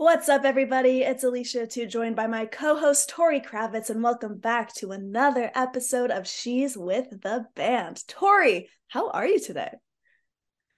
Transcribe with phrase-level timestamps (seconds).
[0.00, 1.02] What's up, everybody?
[1.02, 5.50] It's Alicia Atout, joined by my co host, Tori Kravitz, and welcome back to another
[5.54, 8.02] episode of She's with the Band.
[8.08, 9.74] Tori, how are you today?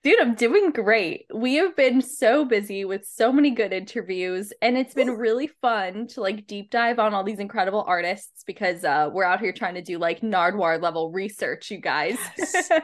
[0.03, 1.27] Dude, I'm doing great.
[1.32, 6.09] We have been so busy with so many good interviews, and it's been really fun
[6.09, 9.75] to like deep dive on all these incredible artists because uh, we're out here trying
[9.75, 12.19] to do like Nardwuar level research, you guys.
[12.37, 12.73] Yes.
[12.73, 12.81] um,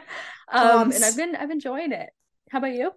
[0.53, 2.11] um, and I've been I've enjoying it.
[2.49, 2.91] How about you?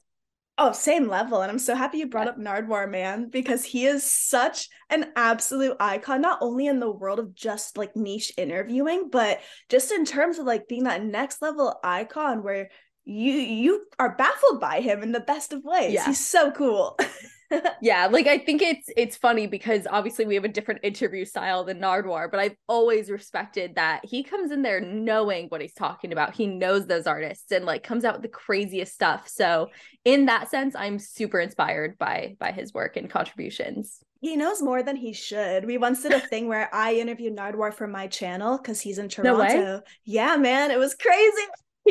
[0.58, 1.40] Oh, same level.
[1.40, 5.76] And I'm so happy you brought up Nardwuar Man because he is such an absolute
[5.80, 10.38] icon, not only in the world of just like niche interviewing, but just in terms
[10.38, 12.68] of like being that next level icon where
[13.04, 15.94] you you are baffled by him in the best of ways.
[15.94, 16.06] Yeah.
[16.06, 16.98] He's so cool.
[17.82, 21.64] yeah, like I think it's it's funny because obviously we have a different interview style
[21.64, 26.12] than Nardwuar, but I've always respected that he comes in there knowing what he's talking
[26.12, 26.34] about.
[26.34, 29.28] He knows those artists and like comes out with the craziest stuff.
[29.28, 29.70] So
[30.04, 33.98] in that sense, I'm super inspired by by his work and contributions.
[34.20, 35.64] He knows more than he should.
[35.66, 39.08] We once did a thing where I interviewed Nardwuar for my channel because he's in
[39.10, 39.42] Toronto.
[39.42, 41.42] No yeah, man, it was crazy.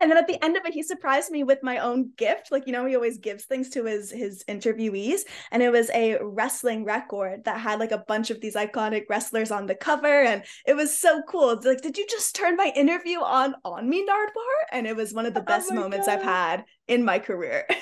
[0.00, 2.50] and then at the end of it he surprised me with my own gift.
[2.50, 5.20] Like you know he always gives things to his his interviewees.
[5.50, 9.50] And it was a wrestling record that had like a bunch of these iconic wrestlers
[9.50, 10.22] on the cover.
[10.22, 11.50] And it was so cool.
[11.50, 15.12] It's like did you just turn my interview on on me nardwuar and it was
[15.12, 16.18] one of the oh best oh moments God.
[16.18, 17.66] i've had in my career.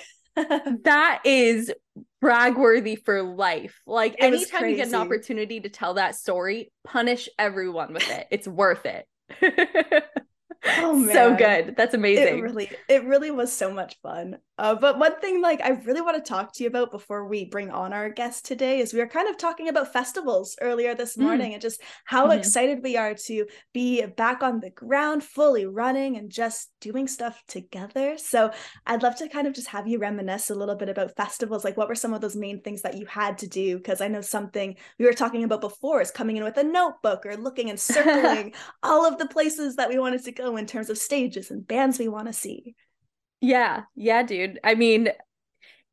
[0.84, 1.72] That is
[2.20, 3.80] brag worthy for life.
[3.88, 8.28] Like it anytime you get an opportunity to tell that story punish everyone with it.
[8.30, 9.08] It's worth it
[10.66, 11.14] Oh man.
[11.14, 11.76] So good.
[11.76, 12.38] That's amazing.
[12.38, 14.38] It really it really was so much fun.
[14.58, 17.44] Uh, but one thing like I really want to talk to you about before we
[17.44, 21.16] bring on our guest today is we were kind of talking about festivals earlier this
[21.16, 21.22] mm.
[21.22, 21.54] morning mm.
[21.54, 22.38] and just how mm-hmm.
[22.38, 27.40] excited we are to be back on the ground fully running and just doing stuff
[27.46, 28.18] together.
[28.18, 28.50] So
[28.84, 31.76] I'd love to kind of just have you reminisce a little bit about festivals like
[31.76, 34.20] what were some of those main things that you had to do because I know
[34.20, 37.78] something we were talking about before is coming in with a notebook or looking and
[37.88, 41.66] circling all of the places that we wanted to go in terms of stages and
[41.66, 42.74] bands we want to see.
[43.40, 44.58] Yeah, yeah, dude.
[44.64, 45.10] I mean,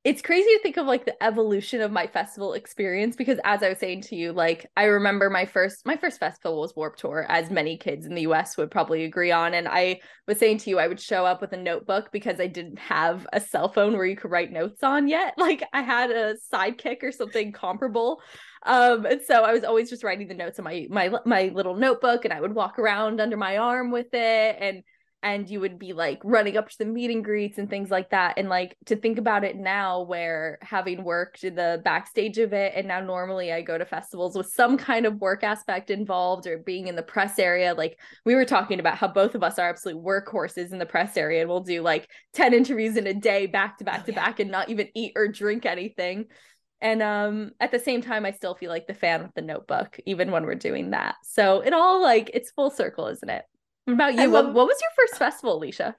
[0.05, 3.69] it's crazy to think of like the evolution of my festival experience because as I
[3.69, 7.25] was saying to you, like I remember my first my first festival was Warped Tour,
[7.27, 9.55] as many kids in the US would probably agree on.
[9.55, 12.45] And I was saying to you, I would show up with a notebook because I
[12.45, 15.33] didn't have a cell phone where you could write notes on yet.
[15.45, 18.19] Like I had a sidekick or something comparable.
[18.63, 21.75] Um, and so I was always just writing the notes in my my my little
[21.75, 24.83] notebook and I would walk around under my arm with it and
[25.23, 28.11] and you would be like running up to the meet and greets and things like
[28.11, 28.35] that.
[28.37, 32.73] And like to think about it now where having worked in the backstage of it
[32.75, 36.59] and now normally i go to festivals with some kind of work aspect involved or
[36.59, 39.69] being in the press area like we were talking about how both of us are
[39.69, 43.45] absolute workhorses in the press area and we'll do like 10 interviews in a day
[43.45, 44.25] back to back oh, to yeah.
[44.25, 46.25] back and not even eat or drink anything.
[46.81, 49.97] And um at the same time i still feel like the fan with the notebook
[50.05, 51.15] even when we're doing that.
[51.23, 53.43] So it all like it's full circle isn't it
[53.85, 54.29] what about you?
[54.29, 55.95] What, what was your first festival, Alicia?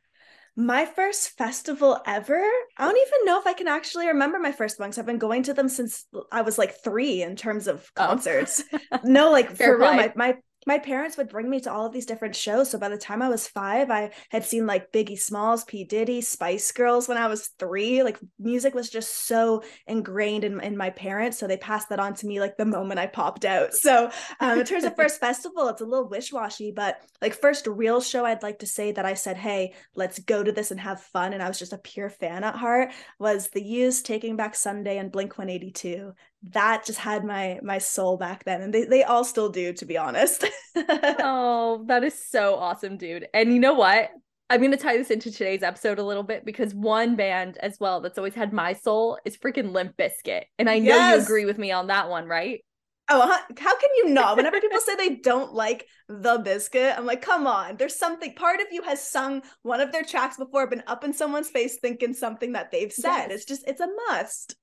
[0.57, 2.43] My first festival ever?
[2.79, 5.19] I don't even know if I can actually remember my first one because I've been
[5.19, 8.07] going to them since I was like three in terms of oh.
[8.07, 8.63] concerts.
[8.73, 8.99] Oh.
[9.05, 12.07] no, like for real, my, my my parents would bring me to all of these
[12.07, 12.71] different shows.
[12.71, 15.85] So by the time I was five, I had seen like Biggie Smalls, P.
[15.85, 18.03] Diddy, Spice Girls when I was three.
[18.03, 21.39] Like music was just so ingrained in, in my parents.
[21.39, 23.75] So they passed that on to me like the moment I popped out.
[23.75, 24.11] So
[24.41, 28.25] um, in terms of first festival, it's a little wish-washy, but like first real show,
[28.25, 31.33] I'd like to say that I said, hey, let's go to this and have fun.
[31.33, 32.91] And I was just a pure fan at heart
[33.21, 36.13] was the Used Taking Back Sunday and Blink 182
[36.43, 39.85] that just had my my soul back then and they, they all still do to
[39.85, 40.45] be honest
[40.77, 44.11] oh that is so awesome dude and you know what
[44.51, 47.79] i'm going to tie this into today's episode a little bit because one band as
[47.81, 51.17] well that's always had my soul is freaking Limp Bizkit and i know yes.
[51.17, 52.61] you agree with me on that one right
[53.09, 53.41] Oh, uh-huh.
[53.59, 54.37] how can you not?
[54.37, 57.77] Whenever people say they don't like the biscuit, I'm like, come on.
[57.77, 58.35] There's something.
[58.35, 61.79] Part of you has sung one of their tracks before, been up in someone's face
[61.79, 63.29] thinking something that they've said.
[63.29, 63.31] Yes.
[63.31, 64.57] It's just, it's a must.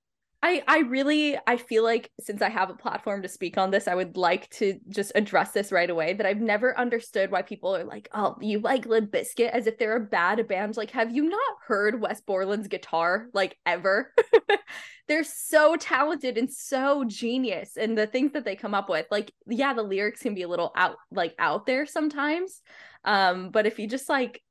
[0.46, 3.88] I I really I feel like since I have a platform to speak on this,
[3.88, 6.14] I would like to just address this right away.
[6.14, 9.78] That I've never understood why people are like, "Oh, you like Limp Bizkit," as if
[9.78, 10.76] they're a bad band.
[10.76, 14.14] Like, have you not heard Wes Borland's guitar like ever?
[15.08, 19.32] they're so talented and so genius, and the things that they come up with, like,
[19.48, 22.62] yeah, the lyrics can be a little out like out there sometimes.
[23.06, 24.42] Um, but if you just like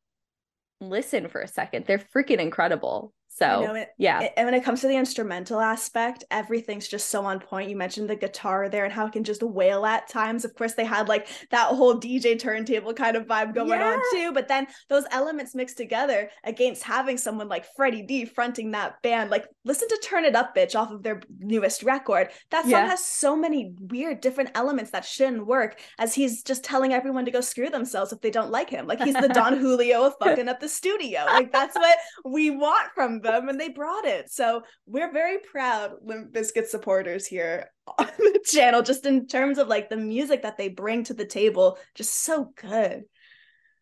[0.81, 3.13] listen for a second, they're freaking incredible.
[3.35, 4.21] So it, yeah.
[4.21, 7.71] It, and when it comes to the instrumental aspect, everything's just so on point.
[7.71, 10.45] You mentioned the guitar there and how it can just wail at times.
[10.45, 13.95] Of course, they had like that whole DJ turntable kind of vibe going yeah.
[13.95, 14.33] on too.
[14.33, 19.31] But then those elements mixed together against having someone like Freddie D fronting that band.
[19.31, 22.29] Like, listen to Turn It Up, Bitch off of their newest record.
[22.51, 22.89] That song yeah.
[22.89, 27.31] has so many weird different elements that shouldn't work as he's just telling everyone to
[27.31, 28.87] go screw themselves if they don't like him.
[28.87, 31.25] Like he's the Don Julio of fucking up the studio.
[31.25, 34.31] Like that's what we want from them, and they brought it.
[34.31, 39.69] So we're very proud Limp Bizkit supporters here on the channel, just in terms of
[39.69, 43.05] like the music that they bring to the table, just so good.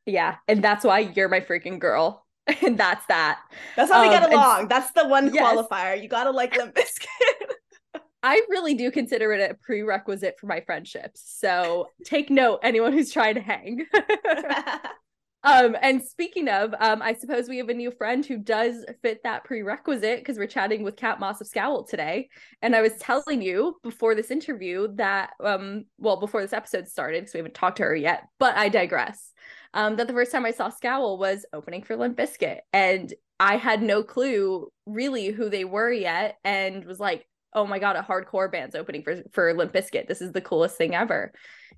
[0.07, 2.27] Yeah, and that's why you're my freaking girl.
[2.67, 3.39] And that's that.
[3.77, 4.69] That's how um, we get along.
[4.69, 5.57] That's the one yes.
[5.57, 6.03] qualifier.
[6.03, 8.01] You gotta like Limp Bizkit.
[8.23, 11.23] I really do consider it a prerequisite for my friendships.
[11.39, 13.87] So take note, anyone who's trying to hang.
[15.43, 19.23] Um, and speaking of, um, I suppose we have a new friend who does fit
[19.25, 22.29] that prerequisite because we're chatting with Kat Moss of Scowl today.
[22.61, 27.21] And I was telling you before this interview that, um, well, before this episode started,
[27.21, 29.33] because we haven't talked to her yet, but I digress.
[29.73, 32.59] Um, that the first time I saw Scowl was opening for Limp Bizkit.
[32.73, 37.79] And I had no clue really who they were yet and was like, oh my
[37.79, 40.07] God, a hardcore band's opening for, for Limp Bizkit.
[40.07, 41.33] This is the coolest thing ever.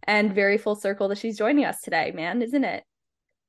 [0.04, 2.82] And very full circle that she's joining us today, man, isn't it?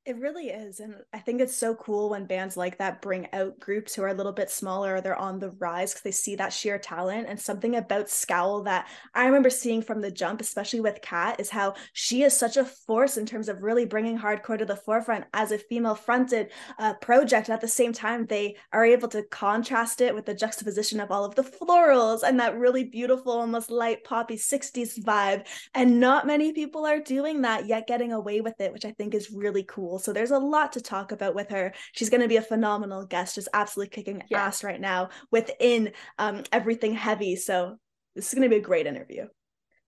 [0.06, 0.80] It really is.
[0.80, 4.08] And I think it's so cool when bands like that bring out groups who are
[4.08, 7.26] a little bit smaller or they're on the rise because they see that sheer talent.
[7.26, 11.48] And something about Scowl that I remember seeing from the jump, especially with Kat, is
[11.48, 15.24] how she is such a force in terms of really bringing hardcore to the forefront
[15.32, 17.48] as a female fronted uh, project.
[17.48, 21.10] And at the same time, they are able to contrast it with the juxtaposition of
[21.10, 25.46] all of the florals and that really beautiful, almost light poppy 60s vibe.
[25.74, 29.14] And not many people are doing that yet getting away with it, which I think
[29.14, 31.72] is really cool So there's a lot to talk about with her.
[31.92, 34.46] She's going to be a phenomenal guest, just absolutely kicking yeah.
[34.46, 37.36] ass right now within um, everything heavy.
[37.36, 37.76] So
[38.14, 39.26] this is going to be a great interview.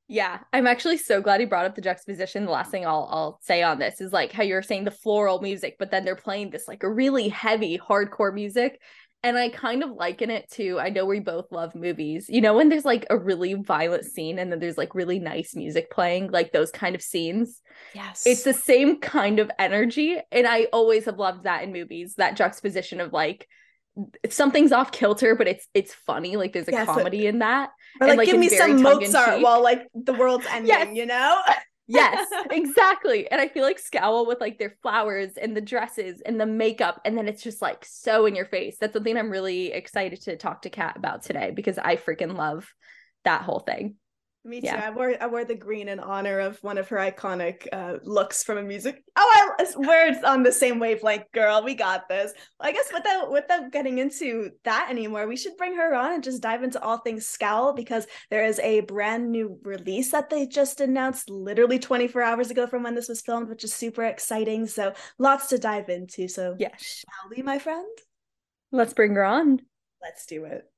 [0.08, 2.44] Yeah, I'm actually so glad he brought up the juxtaposition.
[2.44, 5.40] The last thing I'll I'll say on this is like how you're saying the floral
[5.40, 8.80] music, but then they're playing this like a really heavy hardcore music
[9.26, 12.26] and I kind of liken it to I know we both love movies.
[12.28, 15.56] You know, when there's like a really violent scene and then there's like really nice
[15.56, 17.60] music playing, like those kind of scenes.
[17.92, 18.22] Yes.
[18.24, 20.16] It's the same kind of energy.
[20.30, 23.48] And I always have loved that in movies, that juxtaposition of like
[24.30, 26.36] something's off kilter, but it's it's funny.
[26.36, 27.70] Like there's a yes, comedy in that.
[28.00, 30.88] Or like, and, like give me some Mozart while like the world's ending, yes.
[30.94, 31.42] you know?
[31.86, 33.30] Yes, exactly.
[33.30, 37.00] And I feel like Scowl with like their flowers and the dresses and the makeup,
[37.04, 38.76] and then it's just like so in your face.
[38.80, 42.68] That's something I'm really excited to talk to Kat about today because I freaking love
[43.24, 43.96] that whole thing.
[44.46, 44.66] Me too.
[44.66, 44.86] Yeah.
[44.86, 48.44] I wore I wore the green in honor of one of her iconic uh, looks
[48.44, 49.02] from a music.
[49.16, 51.64] Oh, I, we're on the same wavelength, girl.
[51.64, 52.32] We got this.
[52.60, 56.42] I guess without without getting into that anymore, we should bring her on and just
[56.42, 60.80] dive into all things Scowl because there is a brand new release that they just
[60.80, 64.68] announced literally 24 hours ago from when this was filmed, which is super exciting.
[64.68, 66.28] So lots to dive into.
[66.28, 67.98] So yeah, shall we, my friend?
[68.70, 69.60] Let's bring her on.
[70.00, 70.70] Let's do it.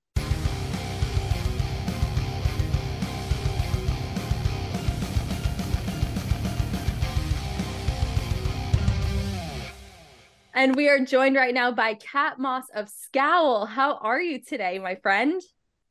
[10.58, 13.64] And we are joined right now by Kat Moss of Scowl.
[13.64, 15.40] How are you today, my friend?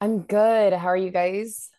[0.02, 0.74] I'm good.
[0.74, 1.70] How are you guys?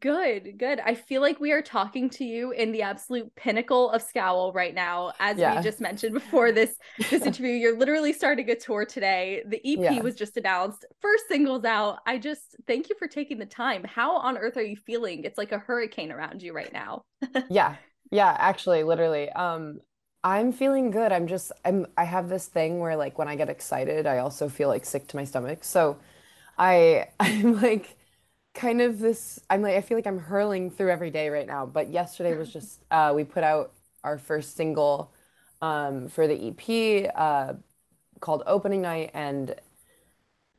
[0.00, 0.80] Good, good.
[0.80, 4.74] I feel like we are talking to you in the absolute pinnacle of Scowl right
[4.74, 5.12] now.
[5.20, 5.54] As yeah.
[5.54, 6.74] we just mentioned before this
[7.10, 9.42] this interview, you're literally starting a tour today.
[9.46, 10.00] The EP yeah.
[10.00, 10.86] was just announced.
[11.02, 11.98] First singles out.
[12.06, 13.84] I just thank you for taking the time.
[13.84, 15.24] How on earth are you feeling?
[15.24, 17.02] It's like a hurricane around you right now.
[17.50, 17.76] yeah.
[18.10, 19.28] Yeah, actually, literally.
[19.28, 19.80] Um,
[20.22, 21.12] I'm feeling good.
[21.12, 24.48] I'm just I'm I have this thing where like when I get excited, I also
[24.48, 25.64] feel like sick to my stomach.
[25.64, 25.98] So
[26.58, 27.96] I I'm like
[28.54, 31.66] kind of this I'm like I feel like I'm hurling through every day right now.
[31.66, 33.72] But yesterday was just uh we put out
[34.04, 35.12] our first single
[35.62, 37.54] um for the EP uh
[38.20, 39.54] called Opening Night and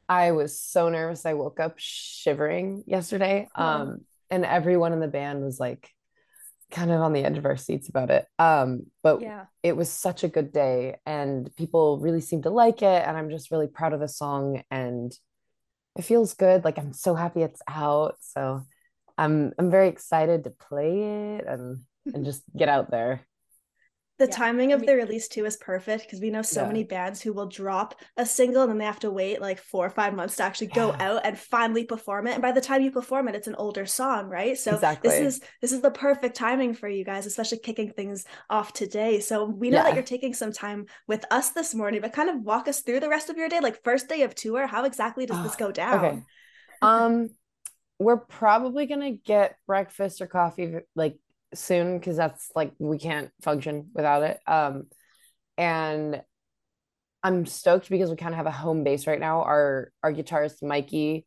[0.09, 1.25] I was so nervous.
[1.25, 3.47] I woke up shivering yesterday.
[3.55, 5.93] Um and everyone in the band was like
[6.71, 8.25] kind of on the edge of our seats about it.
[8.39, 9.45] Um, but yeah.
[9.63, 13.07] it was such a good day and people really seemed to like it.
[13.07, 15.11] And I'm just really proud of the song and
[15.97, 16.63] it feels good.
[16.63, 18.15] Like I'm so happy it's out.
[18.21, 18.63] So
[19.17, 21.81] I'm I'm very excited to play it and
[22.13, 23.25] and just get out there
[24.21, 24.35] the yeah.
[24.35, 26.67] timing of the release too is perfect because we know so yeah.
[26.67, 29.83] many bands who will drop a single and then they have to wait like four
[29.83, 32.83] or five months to actually go out and finally perform it and by the time
[32.83, 35.09] you perform it it's an older song right so exactly.
[35.09, 39.19] this is this is the perfect timing for you guys especially kicking things off today
[39.19, 42.39] so we know that you're taking some time with us this morning but kind of
[42.43, 45.25] walk us through the rest of your day like first day of tour how exactly
[45.25, 46.21] does this go down okay
[46.83, 47.27] um
[47.97, 51.17] we're probably gonna get breakfast or coffee like
[51.53, 54.39] soon because that's like we can't function without it.
[54.47, 54.83] Um,
[55.57, 56.21] and
[57.23, 59.43] I'm stoked because we kind of have a home base right now.
[59.43, 61.25] Our our guitarist Mikey,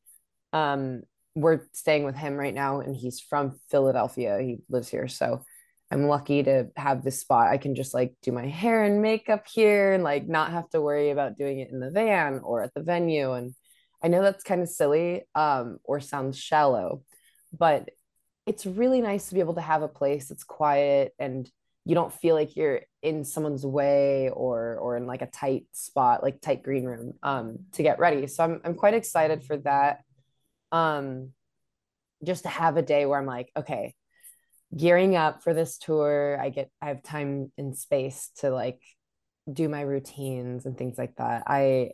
[0.52, 1.02] um,
[1.34, 4.38] we're staying with him right now, and he's from Philadelphia.
[4.40, 5.42] He lives here, so
[5.90, 7.52] I'm lucky to have this spot.
[7.52, 10.80] I can just like do my hair and makeup here, and like not have to
[10.80, 13.32] worry about doing it in the van or at the venue.
[13.32, 13.54] And
[14.02, 17.02] I know that's kind of silly, um, or sounds shallow,
[17.56, 17.88] but
[18.46, 21.50] it's really nice to be able to have a place that's quiet and
[21.86, 26.22] you don't feel like you're in someone's way or or in like a tight spot
[26.22, 28.26] like tight green room um to get ready.
[28.26, 30.00] So i'm i'm quite excited for that.
[30.72, 31.30] Um
[32.24, 33.94] just to have a day where i'm like okay
[34.74, 38.80] gearing up for this tour i get i have time and space to like
[39.52, 41.44] do my routines and things like that.
[41.46, 41.90] I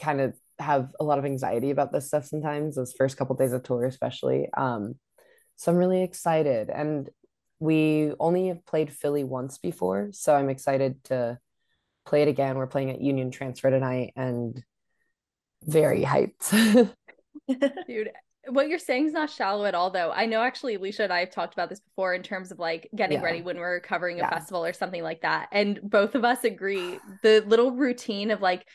[0.00, 3.52] kind of have a lot of anxiety about this stuff sometimes those first couple days
[3.52, 4.48] of tour especially.
[4.56, 4.94] Um
[5.56, 6.70] so I'm really excited.
[6.70, 7.08] And
[7.60, 10.10] we only have played Philly once before.
[10.12, 11.38] So I'm excited to
[12.04, 12.56] play it again.
[12.56, 14.62] We're playing at Union Transfer tonight and
[15.62, 16.50] very hyped.
[17.86, 18.10] Dude,
[18.48, 21.20] what you're saying is not shallow at all though i know actually alicia and i
[21.20, 23.24] have talked about this before in terms of like getting yeah.
[23.24, 24.30] ready when we're covering a yeah.
[24.30, 28.66] festival or something like that and both of us agree the little routine of like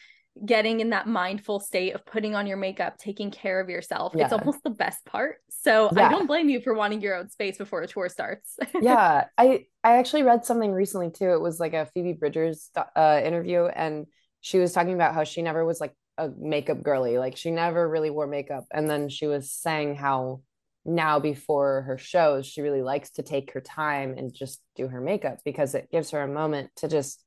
[0.46, 4.14] getting in that mindful state of putting on your makeup, taking care of yourself.
[4.16, 4.26] Yeah.
[4.26, 5.38] It's almost the best part.
[5.50, 6.08] So yeah.
[6.08, 8.58] I don't blame you for wanting your own space before a tour starts.
[8.82, 11.32] yeah, I I actually read something recently too.
[11.32, 14.06] It was like a Phoebe Bridgers uh, interview, and
[14.42, 17.88] she was talking about how she never was like a makeup girly, like she never
[17.88, 20.42] really wore makeup, and then she was saying how
[20.86, 25.02] now before her shows she really likes to take her time and just do her
[25.02, 27.24] makeup because it gives her a moment to just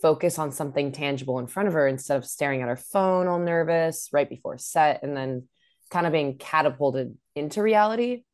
[0.00, 3.38] focus on something tangible in front of her instead of staring at her phone all
[3.38, 5.48] nervous right before set and then
[5.90, 8.24] kind of being catapulted into reality.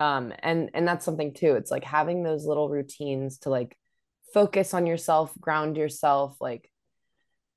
[0.00, 1.54] Um and and that's something too.
[1.54, 3.76] It's like having those little routines to like
[4.32, 6.68] focus on yourself ground yourself like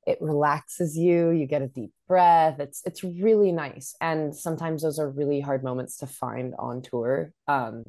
[0.06, 2.60] it relaxes you you get a deep breath.
[2.60, 3.96] It's it's really nice.
[4.02, 7.34] And sometimes those are really hard moments to find on tour.
[7.48, 7.84] Um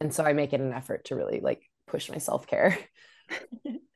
[0.00, 2.78] and so i make it an effort to really like push my self-care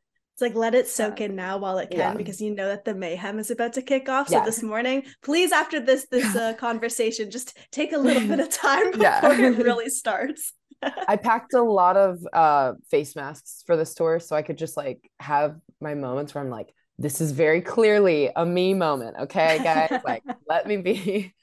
[0.42, 2.14] like let it soak in now while it can yeah.
[2.14, 4.28] because you know that the mayhem is about to kick off.
[4.28, 4.44] So yeah.
[4.44, 8.90] this morning, please after this this uh, conversation, just take a little bit of time
[8.92, 9.48] before yeah.
[9.48, 10.52] it really starts.
[10.82, 14.76] I packed a lot of uh, face masks for this tour so I could just
[14.76, 19.16] like have my moments where I'm like, this is very clearly a me moment.
[19.20, 21.34] Okay, guys, like let me be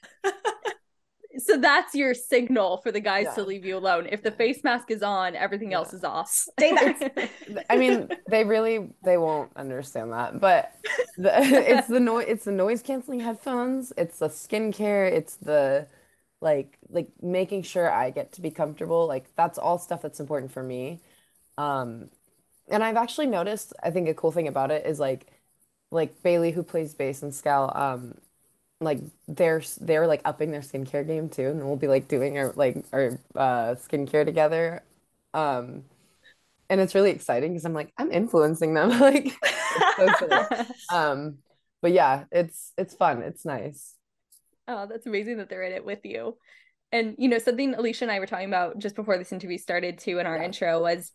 [1.40, 3.34] so that's your signal for the guys yeah.
[3.34, 4.08] to leave you alone.
[4.10, 5.78] If the face mask is on, everything yeah.
[5.78, 6.28] else is off.
[6.28, 7.64] Stay there.
[7.70, 10.72] I mean, they really they won't understand that, but
[11.16, 12.26] the, it's the noise.
[12.28, 13.92] It's the noise canceling headphones.
[13.96, 15.10] It's the skincare.
[15.10, 15.86] It's the
[16.40, 19.06] like like making sure I get to be comfortable.
[19.06, 21.00] Like that's all stuff that's important for me.
[21.58, 22.08] Um,
[22.68, 23.72] and I've actually noticed.
[23.82, 25.26] I think a cool thing about it is like
[25.90, 27.72] like Bailey who plays bass and Scowl.
[27.74, 28.14] Um,
[28.80, 32.52] like they're they're like upping their skincare game too, and we'll be like doing our
[32.56, 34.82] like our uh, skincare together.
[35.34, 35.84] Um,
[36.70, 39.36] and it's really exciting because I'm like I'm influencing them like
[40.18, 40.46] so
[40.92, 41.38] um
[41.82, 43.94] but yeah it's it's fun it's nice
[44.68, 46.36] oh that's amazing that they're in it with you
[46.92, 49.98] and you know something alicia and i were talking about just before this interview started
[49.98, 50.44] too in our yeah.
[50.44, 51.12] intro was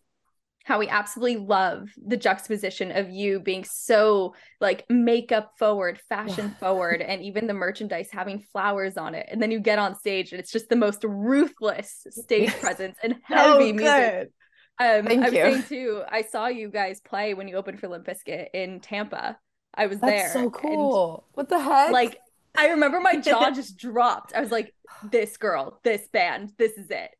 [0.66, 7.02] how we absolutely love the juxtaposition of you being so like makeup forward, fashion forward,
[7.02, 9.28] and even the merchandise having flowers on it.
[9.30, 13.16] And then you get on stage and it's just the most ruthless stage presence and
[13.24, 14.32] heavy oh, music.
[14.80, 15.42] Um, Thank I'm you.
[15.42, 19.38] saying too, I saw you guys play when you opened for Limp Bizkit in Tampa.
[19.76, 20.34] I was That's there.
[20.34, 21.26] so cool.
[21.36, 21.92] What the heck?
[21.92, 22.20] Like
[22.58, 24.34] I remember my jaw just dropped.
[24.34, 24.74] I was like,
[25.12, 27.12] this girl, this band, this is it.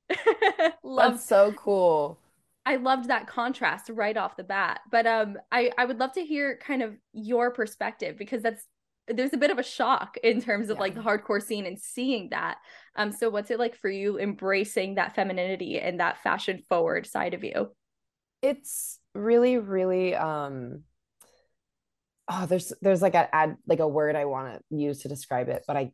[0.84, 2.18] Love That's so cool.
[2.66, 4.82] I loved that contrast right off the bat.
[4.92, 8.66] But um I I would love to hear kind of your perspective because that's
[9.08, 10.82] there's a bit of a shock in terms of yeah.
[10.82, 12.58] like the hardcore scene and seeing that.
[12.96, 17.34] Um so what's it like for you embracing that femininity and that fashion forward side
[17.36, 17.70] of you?
[18.42, 20.82] It's really really um
[22.28, 25.50] oh there's there's like a add like a word I want to use to describe
[25.50, 25.92] it, but I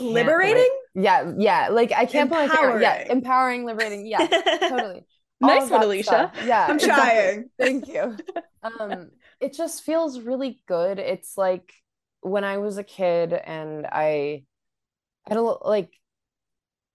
[0.00, 0.68] liberating?
[0.96, 1.68] yeah, yeah.
[1.70, 2.50] Like I can't empowering.
[2.56, 2.80] finger.
[2.80, 4.04] Yeah, empowering, liberating.
[4.06, 4.26] Yeah,
[4.68, 5.04] totally
[5.40, 6.04] nice one, Alicia.
[6.04, 6.34] Stuff.
[6.44, 7.04] Yeah, I'm exactly.
[7.04, 7.50] trying.
[7.58, 8.16] Thank you.
[8.80, 10.98] um, it just feels really good.
[10.98, 11.72] It's like
[12.20, 14.44] when I was a kid and I
[15.26, 15.92] had a like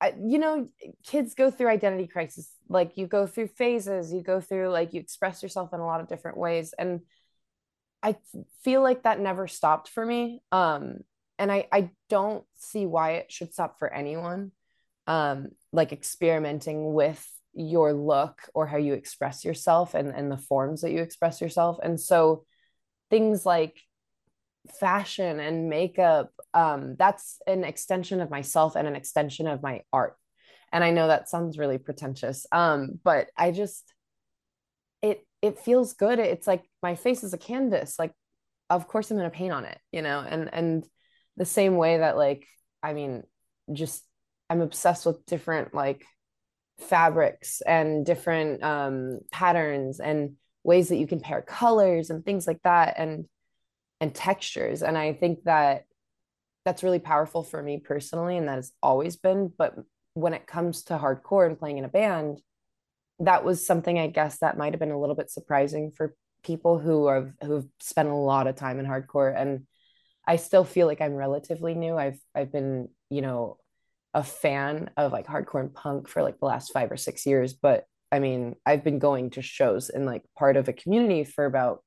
[0.02, 0.68] I, you know
[1.06, 5.00] kids go through identity crisis like you go through phases you go through like you
[5.00, 7.02] express yourself in a lot of different ways and
[8.02, 8.18] I
[8.64, 10.98] feel like that never stopped for me um
[11.40, 14.52] and I I don't see why it should stop for anyone
[15.08, 20.82] um like experimenting with your look or how you express yourself and and the forms
[20.82, 21.78] that you express yourself.
[21.82, 22.46] And so
[23.10, 23.80] things like
[24.80, 30.16] fashion and makeup um that's an extension of myself and an extension of my art.
[30.72, 33.94] And i know that sounds really pretentious um but i just
[35.02, 36.20] it it feels good.
[36.20, 38.00] It's like my face is a canvas.
[38.00, 38.14] Like
[38.70, 40.26] of course i'm going to paint on it you know?
[40.28, 40.86] And and
[41.38, 42.46] the same way that like
[42.82, 43.24] i mean
[43.72, 44.04] just
[44.50, 46.06] i'm obsessed with different like
[46.84, 52.62] fabrics and different um, patterns and ways that you can pair colors and things like
[52.63, 53.25] that and
[54.00, 54.84] and textures.
[54.84, 55.86] And i think that
[56.66, 59.52] that's really powerful for me personally and that has always been.
[59.58, 59.75] But
[60.13, 62.40] when it comes to hardcore and playing in a band
[63.20, 66.78] that was something i guess that might have been a little bit surprising for people
[66.78, 69.34] who have who've spent a lot of time in hardcore.
[69.36, 69.66] And
[70.28, 71.98] i still feel like i'm relatively new.
[71.98, 73.58] I've i've been you know
[74.13, 77.53] a fan of like hardcore and punk for like the last five or six years,
[77.53, 81.46] but I mean, I've been going to shows and like part of a community for
[81.46, 81.84] about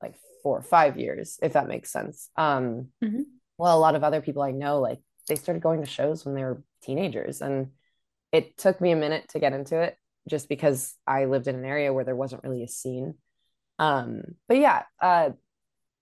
[0.00, 2.30] like four or five years, if that makes sense.
[2.36, 3.22] Um, mm-hmm.
[3.58, 6.36] Well, a lot of other people I know, like they started going to shows when
[6.36, 7.72] they were teenagers, and
[8.30, 9.96] it took me a minute to get into it
[10.28, 13.14] just because I lived in an area where there wasn't really a scene.
[13.80, 15.30] Um, but yeah, uh,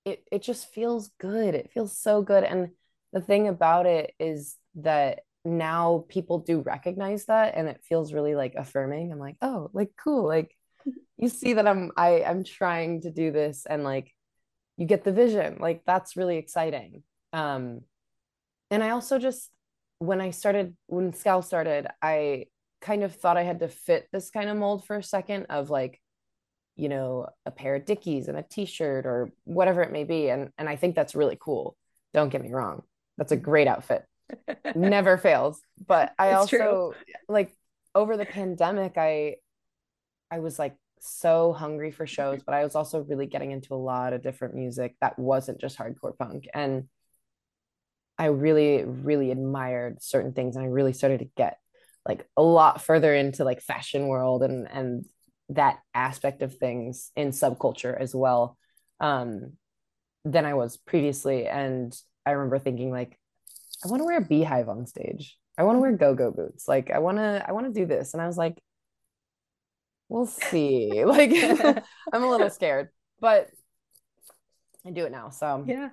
[0.04, 1.54] it it just feels good.
[1.54, 2.68] It feels so good, and
[3.14, 8.34] the thing about it is that now people do recognize that and it feels really
[8.34, 9.12] like affirming.
[9.12, 10.54] I'm like oh like cool like
[11.16, 14.12] you see that i'm i i'm trying to do this and like
[14.76, 15.58] you get the vision.
[15.60, 17.02] Like that's really exciting.
[17.32, 17.82] Um
[18.70, 19.50] and i also just
[19.98, 22.46] when i started when scowl started i
[22.80, 25.70] kind of thought i had to fit this kind of mold for a second of
[25.70, 26.00] like
[26.74, 30.50] you know a pair of dickies and a t-shirt or whatever it may be and
[30.58, 31.76] and i think that's really cool.
[32.12, 32.82] Don't get me wrong.
[33.18, 34.04] That's a great outfit
[34.74, 35.60] never fails.
[35.86, 36.94] But I it's also true.
[37.28, 37.52] like
[37.94, 39.36] over the pandemic, I
[40.30, 43.76] I was like so hungry for shows, but I was also really getting into a
[43.76, 46.48] lot of different music that wasn't just hardcore punk.
[46.52, 46.88] And
[48.18, 51.58] I really, really admired certain things and I really started to get
[52.06, 55.04] like a lot further into like fashion world and and
[55.50, 58.58] that aspect of things in subculture as well
[59.00, 59.52] um
[60.24, 61.46] than I was previously.
[61.46, 63.18] And I remember thinking like
[63.84, 65.36] I want to wear a beehive on stage.
[65.58, 66.68] I want to wear go-go boots.
[66.68, 68.12] Like I want to I want to do this.
[68.14, 68.60] And I was like,
[70.08, 71.04] we'll see.
[71.06, 71.32] like
[72.12, 73.48] I'm a little scared, but
[74.84, 75.30] I do it now.
[75.30, 75.90] So yeah.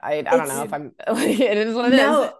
[0.00, 2.30] I I don't know if I'm like it is what it no, is.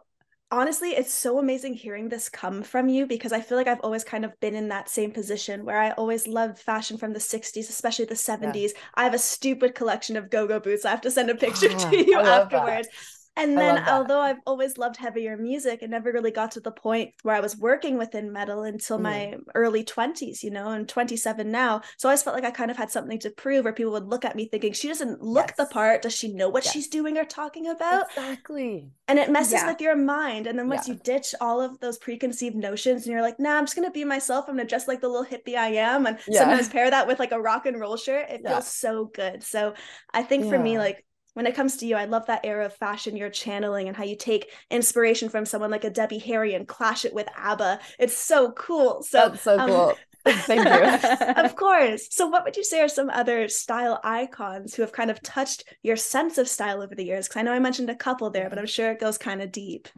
[0.53, 4.03] Honestly, it's so amazing hearing this come from you because I feel like I've always
[4.03, 7.69] kind of been in that same position where I always loved fashion from the 60s,
[7.69, 8.55] especially the 70s.
[8.55, 8.69] Yeah.
[8.97, 10.85] I have a stupid collection of go-go boots.
[10.85, 12.89] I have to send a picture to you afterwards.
[12.89, 13.20] That.
[13.41, 17.15] And then, although I've always loved heavier music, it never really got to the point
[17.23, 19.03] where I was working within metal until mm.
[19.03, 21.81] my early 20s, you know, and 27 now.
[21.97, 24.09] So I always felt like I kind of had something to prove, or people would
[24.09, 25.57] look at me thinking, she doesn't look yes.
[25.57, 26.03] the part.
[26.03, 26.73] Does she know what yes.
[26.73, 28.07] she's doing or talking about?
[28.11, 28.91] Exactly.
[29.09, 29.67] And it messes yeah.
[29.67, 30.47] with your mind.
[30.47, 30.95] And then once yeah.
[30.95, 33.93] you ditch all of those preconceived notions and you're like, nah, I'm just going to
[33.93, 34.45] be myself.
[34.49, 36.07] I'm going to dress like the little hippie I am.
[36.07, 36.41] And yeah.
[36.41, 38.27] sometimes pair that with like a rock and roll shirt.
[38.29, 39.43] It feels so good.
[39.43, 39.75] So
[40.13, 42.75] I think for me, like, when it comes to you, I love that era of
[42.75, 46.67] fashion you're channeling and how you take inspiration from someone like a Debbie Harry and
[46.67, 47.81] clash it with ABBA.
[47.99, 49.03] It's so cool.
[49.03, 49.99] So That's so um, cool.
[50.27, 51.43] Thank you.
[51.43, 52.09] of course.
[52.11, 55.65] So, what would you say are some other style icons who have kind of touched
[55.83, 57.27] your sense of style over the years?
[57.27, 59.51] Because I know I mentioned a couple there, but I'm sure it goes kind of
[59.51, 59.89] deep.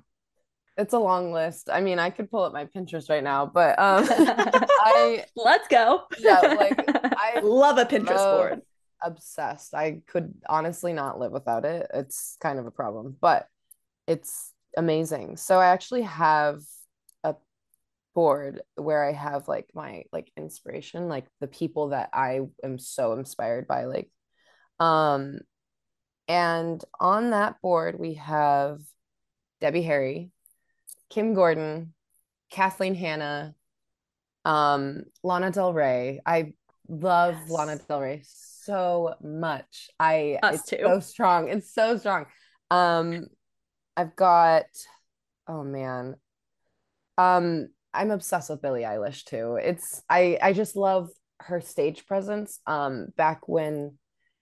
[0.77, 1.69] It's a long list.
[1.71, 6.05] I mean, I could pull up my Pinterest right now, but um, I let's go.
[6.19, 8.63] Yeah, like I love a Pinterest love, board
[9.05, 9.75] obsessed.
[9.75, 11.91] I could honestly not live without it.
[11.93, 13.47] It's kind of a problem, but
[14.07, 15.37] it's amazing.
[15.37, 16.61] So I actually have
[17.25, 17.35] a
[18.15, 23.13] board where I have like my like inspiration, like the people that I am so
[23.15, 24.11] inspired by like
[24.81, 25.41] um
[26.29, 28.81] and on that board we have
[29.61, 30.31] Debbie Harry,
[31.11, 31.95] Kim Gordon,
[32.51, 33.55] Kathleen Hanna,
[34.45, 36.21] um Lana Del Rey.
[36.27, 36.55] I
[36.89, 37.51] love yes.
[37.51, 38.23] Lana Del Rey
[38.65, 39.91] so much.
[39.99, 40.79] I Us it's too.
[40.81, 41.49] so strong.
[41.49, 42.27] It's so strong.
[42.71, 43.27] Um
[43.97, 44.67] I've got
[45.49, 46.17] oh man.
[47.19, 49.59] Um I'm obsessed with Billie Eilish too.
[49.63, 52.61] It's I I just love her stage presence.
[52.67, 53.99] Um, back when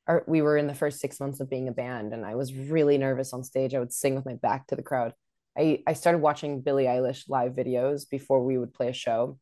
[0.06, 2.54] our, we were in the first six months of being a band, and I was
[2.54, 3.74] really nervous on stage.
[3.74, 5.14] I would sing with my back to the crowd.
[5.58, 9.38] I I started watching Billie Eilish live videos before we would play a show,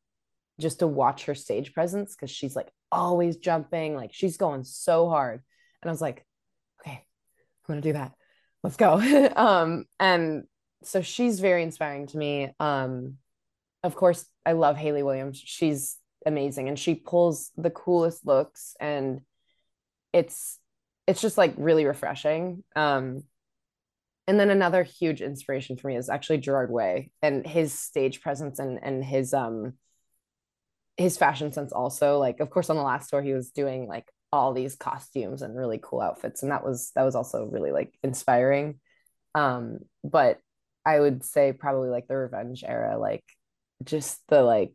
[0.61, 5.09] just to watch her stage presence because she's like always jumping, like she's going so
[5.09, 5.43] hard.
[5.83, 6.25] And I was like,
[6.81, 8.13] okay, I'm gonna do that.
[8.63, 9.31] Let's go.
[9.37, 10.45] um, and
[10.83, 12.51] so she's very inspiring to me.
[12.59, 13.19] Um,
[13.83, 15.41] of course, I love Hayley Williams.
[15.45, 19.21] She's amazing and she pulls the coolest looks and
[20.13, 20.59] it's
[21.07, 22.65] it's just like really refreshing.
[22.77, 23.23] Um,
[24.27, 28.59] and then another huge inspiration for me is actually Gerard Way and his stage presence
[28.59, 29.75] and and his um
[30.99, 34.11] his fashion sense also like of course on the last tour he was doing like
[34.33, 37.97] all these costumes and really cool outfits and that was that was also really like
[38.03, 38.79] inspiring.
[39.35, 40.39] Um but
[40.85, 43.25] i would say probably like the revenge era like
[43.85, 44.73] just the like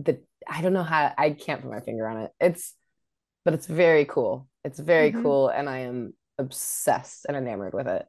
[0.00, 2.32] the i don't know how i can't put my finger on it.
[2.40, 2.74] It's
[3.44, 4.48] but it's very cool.
[4.64, 5.22] It's very mm-hmm.
[5.22, 8.06] cool and i am obsessed and enamored with it.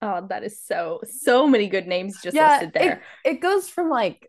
[0.00, 3.02] Oh that is so so many good names just yeah, listed there.
[3.24, 4.28] it, it goes from like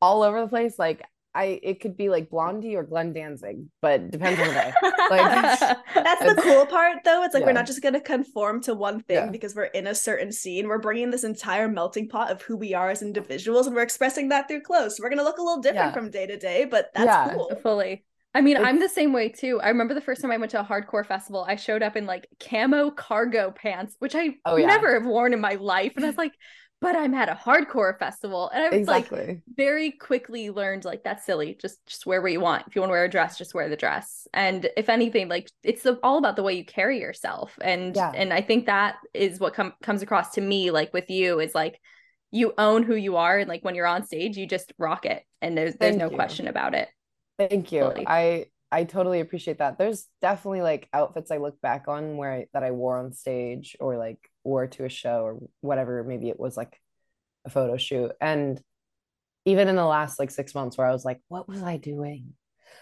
[0.00, 0.78] all over the place.
[0.78, 1.02] Like
[1.36, 4.72] I, it could be like Blondie or Glenn Danzig, but depends on the day.
[5.10, 5.60] Like
[5.94, 7.22] that's the cool part, though.
[7.24, 7.46] It's like yeah.
[7.46, 9.30] we're not just gonna conform to one thing yeah.
[9.30, 10.66] because we're in a certain scene.
[10.66, 14.30] We're bringing this entire melting pot of who we are as individuals, and we're expressing
[14.30, 14.98] that through clothes.
[14.98, 15.92] We're gonna look a little different yeah.
[15.92, 17.52] from day to day, but that's cool.
[17.62, 18.04] Fully.
[18.34, 18.66] I mean, it's...
[18.66, 19.60] I'm the same way too.
[19.60, 22.06] I remember the first time I went to a hardcore festival, I showed up in
[22.06, 26.08] like camo cargo pants, which I oh, never have worn in my life, and I
[26.08, 26.32] was like
[26.80, 28.50] but I'm at a hardcore festival.
[28.52, 29.26] And I was exactly.
[29.26, 31.56] like very quickly learned like that's silly.
[31.60, 32.64] Just just wear what you want.
[32.66, 34.28] If you want to wear a dress, just wear the dress.
[34.34, 37.58] And if anything, like it's the, all about the way you carry yourself.
[37.60, 38.12] And yeah.
[38.14, 41.54] and I think that is what com- comes across to me like with you is
[41.54, 41.80] like
[42.30, 45.22] you own who you are and like when you're on stage you just rock it
[45.40, 46.16] and there's there's Thank no you.
[46.16, 46.88] question about it.
[47.38, 47.92] Thank you.
[48.06, 49.78] I I totally appreciate that.
[49.78, 53.76] There's definitely like outfits I look back on where I, that I wore on stage
[53.80, 56.04] or like wore to a show or whatever.
[56.04, 56.80] Maybe it was like
[57.44, 58.12] a photo shoot.
[58.20, 58.60] And
[59.44, 62.34] even in the last like six months where I was like, what was I doing?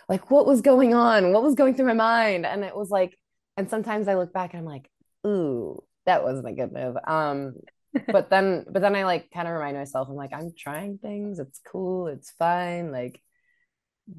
[0.09, 1.33] Like, what was going on?
[1.33, 2.47] What was going through my mind?
[2.47, 3.19] And it was like,
[3.57, 4.91] and sometimes I look back and I'm like,
[5.27, 6.97] ooh, that wasn't a good move.
[7.07, 7.55] Um,
[8.09, 11.39] but then, but then I like kind of remind myself, I'm like, I'm trying things.
[11.39, 12.09] It's cool.
[12.09, 12.93] It's fine.
[12.93, 13.21] Like,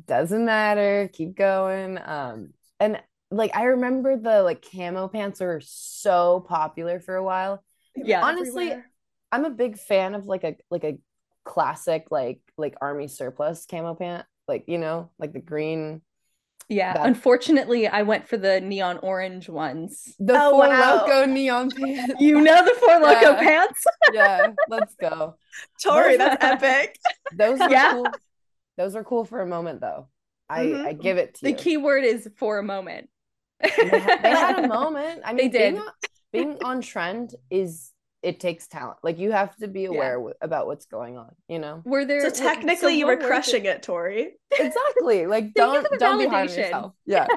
[0.07, 6.45] doesn't matter keep going um and like i remember the like camo pants were so
[6.47, 7.63] popular for a while
[7.95, 8.91] yeah honestly everywhere.
[9.31, 10.97] i'm a big fan of like a like a
[11.43, 16.01] classic like like army surplus camo pant like you know like the green
[16.69, 17.05] yeah that...
[17.05, 20.97] unfortunately i went for the neon orange ones the oh, four wow.
[20.97, 23.39] loco neon pants you know the four loco yeah.
[23.39, 25.35] pants yeah let's go
[25.83, 26.97] tori that's epic
[27.35, 27.93] those are yeah.
[27.93, 28.07] cool
[28.77, 30.07] those are cool for a moment though.
[30.49, 30.87] I mm-hmm.
[30.87, 31.55] I give it to the you.
[31.55, 33.09] The key word is for a moment.
[33.61, 35.21] They, had, they, had, a moment.
[35.23, 35.73] I mean, they did.
[35.73, 35.93] Being on,
[36.31, 37.91] being on trend is
[38.21, 38.97] it takes talent.
[39.03, 40.13] Like you have to be aware yeah.
[40.13, 41.35] w- about what's going on.
[41.47, 41.81] You know.
[41.85, 42.21] Were there?
[42.21, 44.33] So technically, so you were crushing it, it Tori.
[44.57, 45.27] Exactly.
[45.27, 46.93] Like don't don't be hard on yourself.
[47.05, 47.27] Yeah.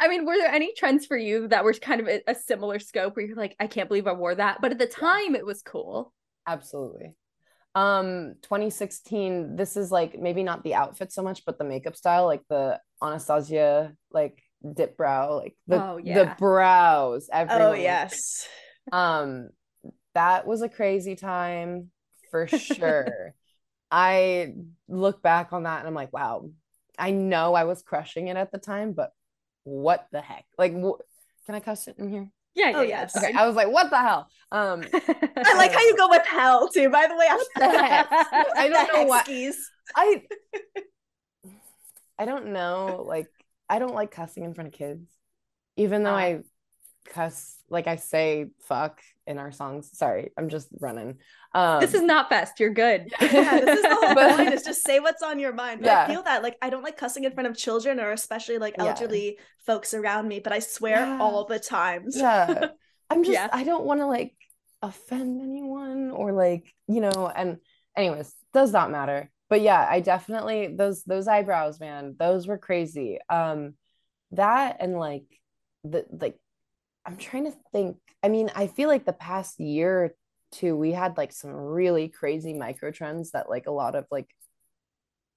[0.00, 2.78] I mean, were there any trends for you that were kind of a, a, similar
[2.78, 5.44] scope where you're like, I can't believe I wore that, but at the time it
[5.44, 6.12] was cool.
[6.46, 7.16] Absolutely
[7.74, 12.24] um 2016 this is like maybe not the outfit so much but the makeup style
[12.24, 14.42] like the anastasia like
[14.74, 16.24] dip brow like the, oh, yeah.
[16.24, 17.62] the brows everyone.
[17.62, 18.46] oh yes
[18.90, 19.48] um
[20.14, 21.90] that was a crazy time
[22.30, 23.34] for sure
[23.90, 24.52] i
[24.88, 26.50] look back on that and i'm like wow
[26.98, 29.12] i know i was crushing it at the time but
[29.64, 31.00] what the heck like wh-
[31.46, 33.16] can i cuss it in here yeah, oh, yes.
[33.16, 34.28] Okay, I was like, what the hell?
[34.50, 36.90] Um, I like how you go with hell too.
[36.90, 38.08] By the way, what the heck?
[38.10, 39.28] I don't know what
[39.94, 40.22] I.
[42.18, 43.04] I don't know.
[43.06, 43.28] Like,
[43.68, 45.06] I don't like cussing in front of kids,
[45.76, 46.40] even though uh, I
[47.08, 49.90] cuss like I say fuck in our songs.
[49.96, 51.18] Sorry, I'm just running.
[51.54, 52.60] Um, this is not fest.
[52.60, 53.12] You're good.
[53.20, 54.54] Yeah, this is the whole but, point.
[54.54, 55.80] Is just say what's on your mind.
[55.80, 56.04] But yeah.
[56.04, 58.74] I feel that like I don't like cussing in front of children or especially like
[58.78, 59.44] elderly yeah.
[59.66, 60.40] folks around me.
[60.40, 61.18] But I swear yeah.
[61.20, 62.16] all the times.
[62.16, 62.68] Yeah,
[63.10, 63.34] I'm just.
[63.34, 63.48] yeah.
[63.52, 64.34] I don't want to like
[64.82, 67.30] offend anyone or like you know.
[67.34, 67.58] And
[67.96, 69.30] anyways, does not matter.
[69.48, 72.16] But yeah, I definitely those those eyebrows, man.
[72.18, 73.18] Those were crazy.
[73.30, 73.74] Um,
[74.32, 75.24] that and like
[75.84, 76.38] the like
[77.06, 77.96] I'm trying to think.
[78.22, 80.14] I mean, I feel like the past year or
[80.52, 84.28] two, we had like some really crazy micro trends that like a lot of like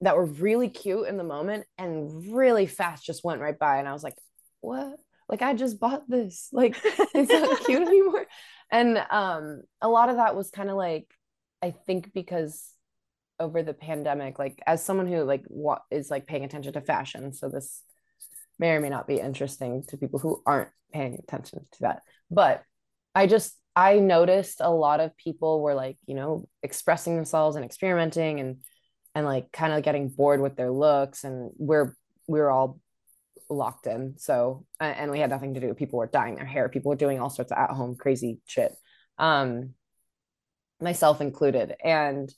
[0.02, 3.78] that were really cute in the moment and really fast just went right by.
[3.78, 4.18] And I was like,
[4.60, 5.00] what?
[5.30, 6.50] Like I just bought this.
[6.54, 8.26] Like it's not cute anymore.
[8.72, 11.08] And um a lot of that was kind of like
[11.62, 12.68] I think because
[13.42, 17.34] over the pandemic like as someone who like what is like paying attention to fashion
[17.34, 17.82] so this
[18.60, 22.04] may or may not be interesting to people who aren't paying attention to that.
[22.30, 22.64] But
[23.14, 27.66] i just i noticed a lot of people were like you know expressing themselves and
[27.66, 28.58] experimenting and
[29.16, 31.94] and like kind of getting bored with their looks and we're
[32.28, 32.80] we are all
[33.50, 34.16] locked in.
[34.18, 37.20] So and we had nothing to do people were dyeing their hair people were doing
[37.20, 38.74] all sorts of at home crazy shit
[39.18, 39.74] um
[40.80, 41.76] myself included.
[41.84, 42.34] And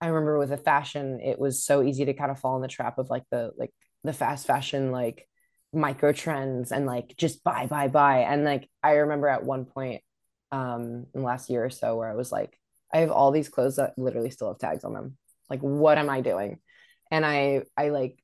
[0.00, 2.68] i remember with the fashion it was so easy to kind of fall in the
[2.68, 3.72] trap of like the like
[4.04, 5.28] the fast fashion like
[5.72, 8.20] micro trends and like just buy buy buy.
[8.20, 10.02] And like i remember at one point
[10.52, 12.58] um in the last year or so where i was like
[12.92, 15.16] i have all these clothes that literally still have tags on them.
[15.48, 16.58] Like what am i doing?
[17.10, 18.18] And i i like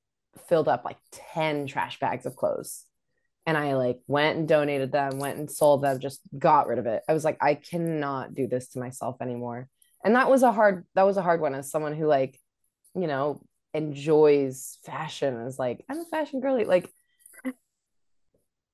[0.48, 2.84] filled up like 10 trash bags of clothes.
[3.46, 6.86] And i like went and donated them went and sold them just got rid of
[6.86, 7.02] it.
[7.08, 9.68] I was like i cannot do this to myself anymore
[10.04, 12.38] and that was a hard that was a hard one as someone who like
[12.94, 13.40] you know
[13.74, 16.88] enjoys fashion is like i'm a fashion girly like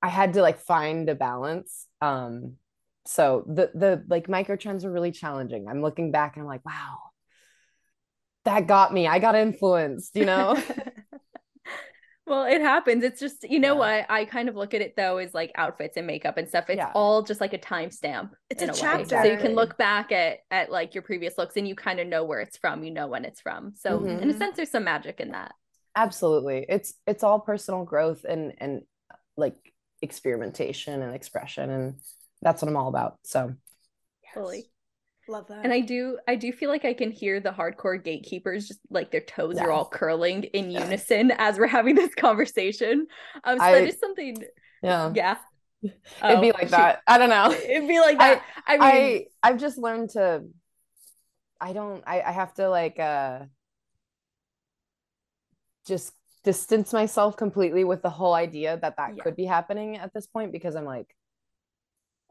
[0.01, 2.55] i had to like find a balance um
[3.05, 6.65] so the the like micro trends are really challenging i'm looking back and i'm like
[6.65, 6.99] wow
[8.45, 9.07] that got me.
[9.07, 10.61] I got influenced, you know?
[12.27, 13.03] well, it happens.
[13.03, 14.03] It's just, you know yeah.
[14.03, 14.11] what?
[14.11, 16.67] I kind of look at it though as like outfits and makeup and stuff.
[16.69, 16.93] It's yeah.
[16.95, 18.31] all just like a timestamp.
[18.49, 19.17] It's a, a chapter.
[19.17, 22.07] So you can look back at at like your previous looks and you kind of
[22.07, 22.85] know where it's from.
[22.85, 23.75] You know when it's from.
[23.77, 24.23] So mm-hmm.
[24.23, 25.53] in a sense, there's some magic in that.
[25.97, 26.65] Absolutely.
[26.69, 28.83] It's it's all personal growth and and
[29.37, 29.57] like
[30.01, 31.71] experimentation and expression.
[31.71, 31.95] And
[32.41, 33.19] that's what I'm all about.
[33.25, 33.55] So
[34.33, 34.72] fully.
[35.29, 35.65] Love that.
[35.65, 39.13] And I do I do feel like I can hear the hardcore gatekeepers just like
[39.13, 39.65] their toes yeah.
[39.65, 43.07] are all curling in unison as we're having this conversation.
[43.45, 44.37] Um so I, that is something
[44.83, 45.13] Yeah.
[45.15, 45.37] Yeah.
[45.83, 46.71] It'd oh, be like shoot.
[46.73, 47.03] that.
[47.07, 47.53] I don't know.
[47.69, 48.43] It'd be like that.
[48.67, 50.43] I, I mean I I've just learned to
[51.61, 53.41] I don't I, I have to like uh
[55.87, 59.23] just distance myself completely with the whole idea that that yeah.
[59.23, 61.15] could be happening at this point because I'm like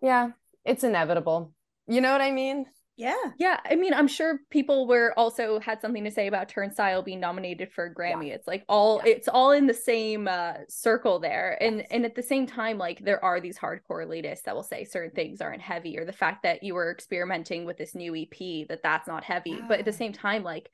[0.02, 0.32] yeah,
[0.66, 1.54] it's inevitable.
[1.88, 2.66] You know what I mean?
[3.02, 3.32] Yeah.
[3.40, 3.60] Yeah.
[3.66, 7.72] I mean, I'm sure people were also had something to say about Turnstile being nominated
[7.72, 8.28] for a Grammy.
[8.28, 8.36] Yeah.
[8.36, 9.14] It's like all yeah.
[9.14, 11.58] it's all in the same uh, circle there.
[11.60, 11.88] And yes.
[11.90, 15.16] and at the same time, like there are these hardcore elitists that will say certain
[15.16, 18.84] things aren't heavy, or the fact that you were experimenting with this new EP that
[18.84, 19.52] that's not heavy.
[19.52, 19.66] Yeah.
[19.68, 20.70] But at the same time, like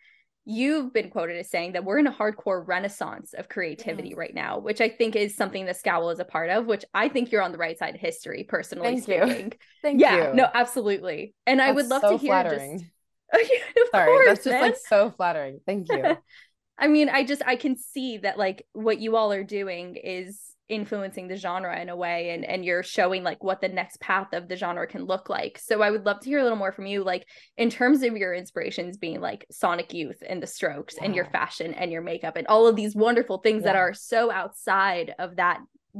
[0.50, 4.16] you've been quoted as saying that we're in a hardcore renaissance of creativity yeah.
[4.16, 7.10] right now, which I think is something that Scowl is a part of, which I
[7.10, 9.46] think you're on the right side of history, personally Thank speaking.
[9.52, 9.58] You.
[9.82, 10.36] Thank yeah, you.
[10.36, 11.36] no, absolutely.
[11.46, 12.80] And that's I would love so to hear flattering.
[12.80, 14.62] just of Sorry, course, that's just man.
[14.62, 15.60] like so flattering.
[15.66, 16.18] Thank you.
[16.80, 20.40] I mean, I just I can see that like what you all are doing is
[20.70, 24.34] influencing the genre in a way and and you're showing like what the next path
[24.34, 26.74] of the genre can look like so i would love to hear a little more
[26.74, 27.26] from you like
[27.56, 31.06] in terms of your inspirations being like sonic youth and the strokes yeah.
[31.06, 33.72] and your fashion and your makeup and all of these wonderful things yeah.
[33.72, 35.60] that are so outside of that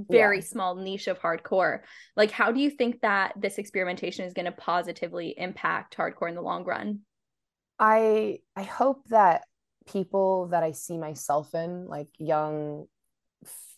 [0.10, 0.44] very yeah.
[0.44, 1.80] small niche of hardcore
[2.18, 6.36] like how do you think that this experimentation is going to positively impact hardcore in
[6.36, 7.00] the long run
[7.80, 9.44] i i hope that
[9.88, 12.86] people that i see myself in like young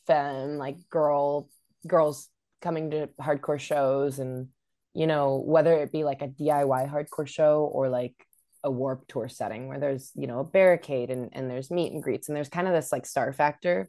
[0.10, 1.48] femme like girl
[1.86, 2.30] girls
[2.62, 4.48] coming to hardcore shows and
[4.96, 8.16] you know whether it be like a diy hardcore show or like
[8.64, 12.04] a Warped Tour setting where there's you know a barricade and, and there's meet and
[12.04, 13.88] greets and there's kind of this like star factor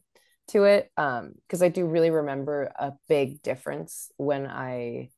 [0.49, 5.09] to it um because i do really remember a big difference when i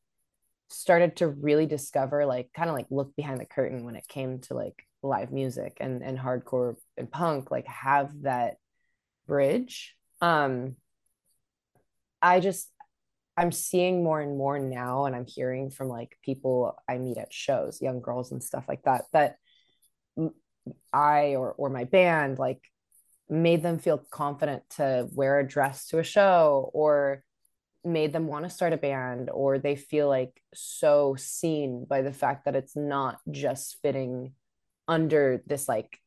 [0.69, 4.39] started to really discover like kind of like look behind the curtain when it came
[4.39, 8.55] to like live music and and hardcore and punk like have that
[9.27, 10.77] bridge um
[12.23, 12.69] I just
[13.37, 17.33] I'm seeing more and more now, and I'm hearing from like people I meet at
[17.33, 19.37] shows, young girls and stuff like that, that
[20.93, 22.61] I or or my band like
[23.29, 27.25] made them feel confident to wear a dress to a show or
[27.85, 32.13] made them want to start a band or they feel like so seen by the
[32.13, 34.35] fact that it's not just fitting
[34.87, 35.99] under this like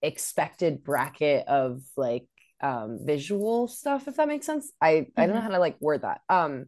[0.00, 2.26] expected bracket of like
[2.62, 5.20] um visual stuff if that makes sense i mm-hmm.
[5.20, 5.48] i don't know mm-hmm.
[5.48, 6.66] how to like word that um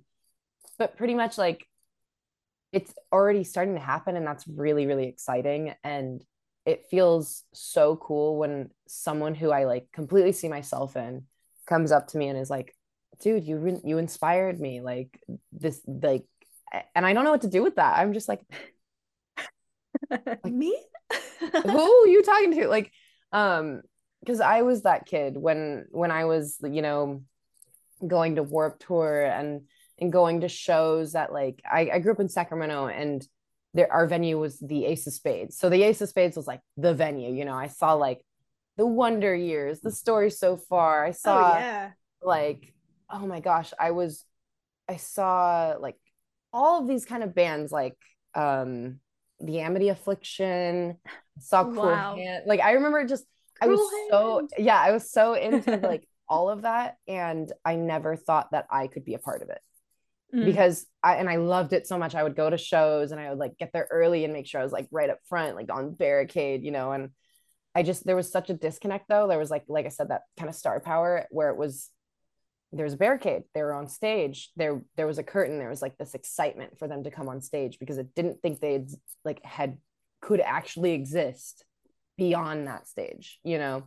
[0.78, 1.66] but pretty much like
[2.72, 6.24] it's already starting to happen and that's really really exciting and
[6.66, 11.24] it feels so cool when someone who i like completely see myself in
[11.66, 12.74] comes up to me and is like
[13.20, 15.18] dude you re- you inspired me like
[15.52, 16.24] this like
[16.94, 18.40] and i don't know what to do with that i'm just like,
[20.10, 20.76] like me
[21.62, 22.90] who are you talking to like
[23.32, 23.82] um
[24.24, 27.22] because I was that kid when when I was you know
[28.06, 29.62] going to Warped Tour and
[29.98, 33.26] and going to shows that like I, I grew up in Sacramento and
[33.74, 35.58] there our venue was the Ace of Spades.
[35.58, 37.32] So the Ace of Spades was like the venue.
[37.32, 38.24] You know, I saw like
[38.76, 41.04] the Wonder Years, the story so far.
[41.04, 41.90] I saw oh, yeah.
[42.22, 42.72] like
[43.10, 44.24] oh my gosh, I was
[44.88, 45.96] I saw like
[46.52, 47.96] all of these kind of bands like
[48.34, 49.00] um
[49.40, 50.96] the Amity Affliction,
[51.38, 52.16] saw Cool wow.
[52.16, 52.44] Hand.
[52.46, 53.24] Like I remember just
[53.64, 58.16] I was so yeah, I was so into like all of that and I never
[58.16, 59.60] thought that I could be a part of it.
[60.34, 60.44] Mm.
[60.44, 62.14] Because I and I loved it so much.
[62.14, 64.60] I would go to shows and I would like get there early and make sure
[64.60, 67.10] I was like right up front, like on barricade, you know, and
[67.74, 69.28] I just there was such a disconnect though.
[69.28, 71.90] There was like like I said that kind of star power where it was
[72.72, 75.82] there was a barricade they were on stage there there was a curtain there was
[75.82, 78.84] like this excitement for them to come on stage because it didn't think they
[79.24, 79.78] like had
[80.20, 81.64] could actually exist
[82.16, 83.84] beyond that stage you know?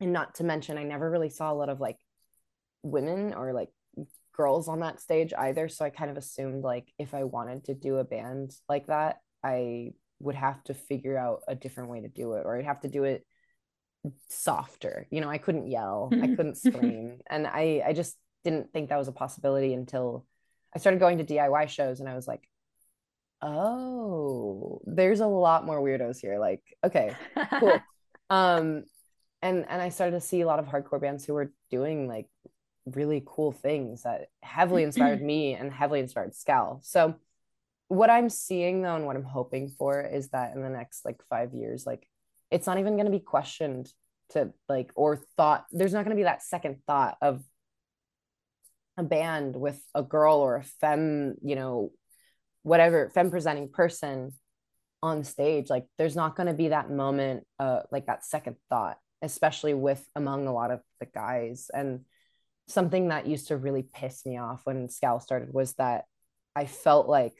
[0.00, 1.98] And not to mention i never really saw a lot of like
[2.82, 3.70] women or like
[4.32, 5.68] girls on that stage either.
[5.68, 9.16] So i kind of assumed like if i wanted to do a band like that
[9.44, 12.80] i would have to figure out a different way to do it or i'd have
[12.80, 13.24] to do it
[14.28, 15.06] softer.
[15.10, 16.10] You know i couldn't yell.
[16.12, 17.18] I couldn't scream.
[17.28, 20.24] And i i just didn't think that was a possibility until
[20.74, 22.48] i started going to diy shows and i was like
[23.42, 27.14] oh there's a lot more weirdos here like okay
[27.58, 27.78] cool.
[28.30, 28.84] Um
[29.40, 32.26] and and i started to see a lot of hardcore bands who were doing like
[32.86, 37.14] really cool things that heavily inspired me and heavily inspired Scowl so
[37.88, 41.20] what i'm seeing though and what i'm hoping for is that in the next like
[41.30, 42.06] five years like
[42.50, 43.90] it's not even going to be questioned
[44.30, 47.42] to like or thought there's not going to be that second thought of
[48.98, 51.92] a band with a girl or a femme you know
[52.68, 54.32] whatever femme presenting person
[55.02, 58.96] on stage like there's not going to be that moment uh like that second thought
[59.22, 62.00] especially with among a lot of the guys and
[62.66, 66.04] something that used to really piss me off when Scowl started was that
[66.56, 67.34] i felt like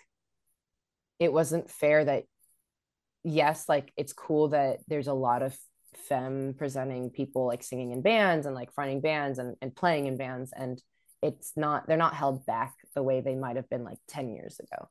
[1.19, 2.25] it wasn't fair that
[3.25, 5.57] yes, like it's cool that there's a lot of
[6.09, 10.17] femme presenting people like singing in bands and like fronting bands and, and playing in
[10.17, 10.53] bands.
[10.57, 10.81] And
[11.23, 14.61] it's not, they're not held back the way they might have been like 10 years
[14.61, 14.89] ago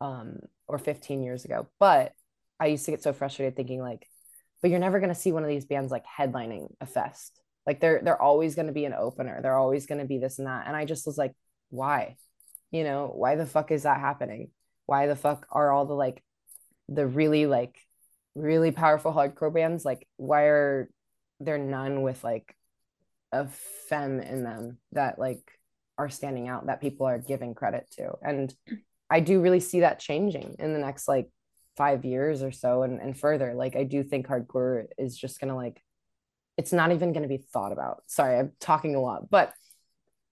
[0.00, 1.68] um, or 15 years ago.
[1.78, 2.12] But
[2.60, 4.06] I used to get so frustrated thinking like,
[4.60, 7.40] but you're never going to see one of these bands like headlining a fest.
[7.66, 9.40] Like they're, they're always going to be an opener.
[9.42, 10.66] They're always going to be this and that.
[10.66, 11.32] And I just was like,
[11.70, 12.16] why?
[12.70, 14.50] You know, why the fuck is that happening?
[14.86, 16.22] Why the fuck are all the like
[16.88, 17.76] the really like
[18.34, 20.90] really powerful hardcore bands like why are
[21.40, 22.54] there none with like
[23.32, 23.46] a
[23.88, 25.42] femme in them that like
[25.98, 28.54] are standing out that people are giving credit to and
[29.10, 31.28] i do really see that changing in the next like
[31.76, 35.56] five years or so and, and further like i do think hardcore is just gonna
[35.56, 35.82] like
[36.56, 39.52] it's not even gonna be thought about sorry i'm talking a lot but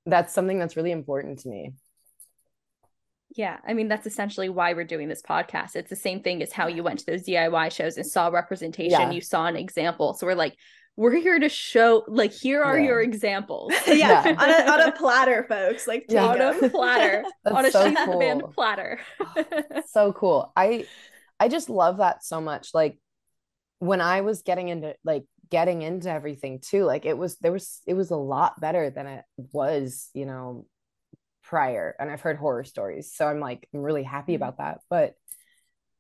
[0.07, 1.73] that's something that's really important to me
[3.35, 5.77] yeah, I mean that's essentially why we're doing this podcast.
[5.77, 9.01] It's the same thing as how you went to those DIY shows and saw representation,
[9.01, 9.11] yeah.
[9.11, 10.15] you saw an example.
[10.15, 10.57] So we're like,
[10.97, 12.87] we're here to show like here are yeah.
[12.87, 13.73] your examples.
[13.87, 14.37] yeah, yeah.
[14.39, 15.87] on, a, on a platter, folks.
[15.87, 16.27] Like yeah.
[16.27, 18.19] on a platter, on a so sheath cool.
[18.19, 19.01] band platter.
[19.89, 20.53] so cool.
[20.57, 20.87] I
[21.39, 22.71] I just love that so much.
[22.73, 22.99] Like
[23.79, 27.83] when I was getting into like getting into everything too, like it was there was
[27.87, 30.67] it was a lot better than it was, you know,
[31.43, 33.13] prior and I've heard horror stories.
[33.15, 34.43] So I'm like I'm really happy mm-hmm.
[34.43, 34.81] about that.
[34.89, 35.15] But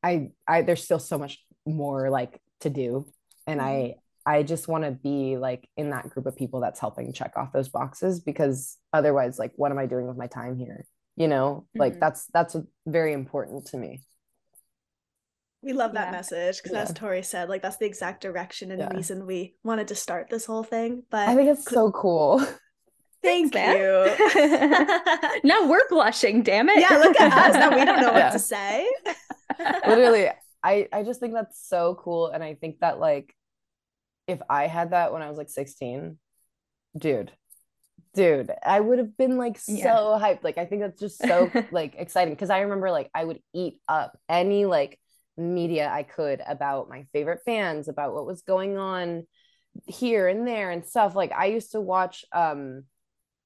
[0.02, 3.06] I I there's still so much more like to do.
[3.46, 3.98] And I mm-hmm.
[4.26, 7.52] I just want to be like in that group of people that's helping check off
[7.52, 10.84] those boxes because otherwise like what am I doing with my time here?
[11.16, 11.80] You know, mm-hmm.
[11.80, 14.02] like that's that's very important to me.
[15.62, 16.12] We love that yeah.
[16.12, 16.82] message because, yeah.
[16.82, 18.94] as Tori said, like that's the exact direction and yeah.
[18.94, 21.04] reason we wanted to start this whole thing.
[21.08, 22.44] But I think it's so cool.
[23.22, 25.40] Thank Thanks, you.
[25.44, 26.80] now we're blushing, damn it.
[26.80, 27.54] Yeah, look at us.
[27.54, 28.88] Now we don't know what to say.
[29.86, 30.30] Literally,
[30.62, 33.35] I I just think that's so cool and I think that like
[34.26, 36.18] if I had that when I was like 16,
[36.96, 37.32] dude,
[38.14, 39.94] dude, I would have been like so yeah.
[40.20, 40.42] hyped.
[40.42, 43.78] Like I think that's just so like exciting because I remember like I would eat
[43.88, 44.98] up any like
[45.36, 49.26] media I could about my favorite bands, about what was going on
[49.86, 51.14] here and there and stuff.
[51.14, 52.84] Like I used to watch um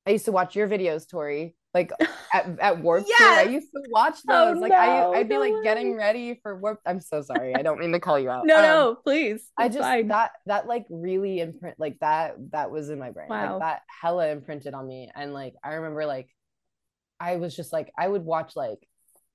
[0.07, 1.91] I used to watch your videos, Tori, like
[2.35, 3.19] at, at Warped yes!
[3.19, 3.29] Tour.
[3.29, 4.57] I used to watch oh, those.
[4.57, 5.63] Oh, like no, I I'd be like way.
[5.63, 6.83] getting ready for Warped.
[6.87, 7.55] I'm so sorry.
[7.55, 8.47] I don't mean to call you out.
[8.47, 9.51] no, um, no, please.
[9.57, 10.09] I just fine.
[10.09, 13.29] that that like really imprint like that that was in my brain.
[13.29, 13.53] Wow.
[13.53, 15.11] Like that hella imprinted on me.
[15.15, 16.29] And like I remember like
[17.19, 18.87] I was just like I would watch like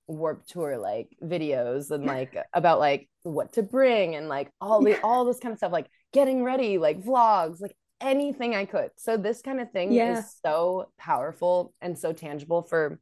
[0.08, 5.00] Warped Tour like videos and like about like what to bring and like all the
[5.02, 8.92] all this kind of stuff like getting ready like vlogs like anything I could.
[8.98, 10.20] So this kind of thing yeah.
[10.20, 13.00] is so powerful and so tangible for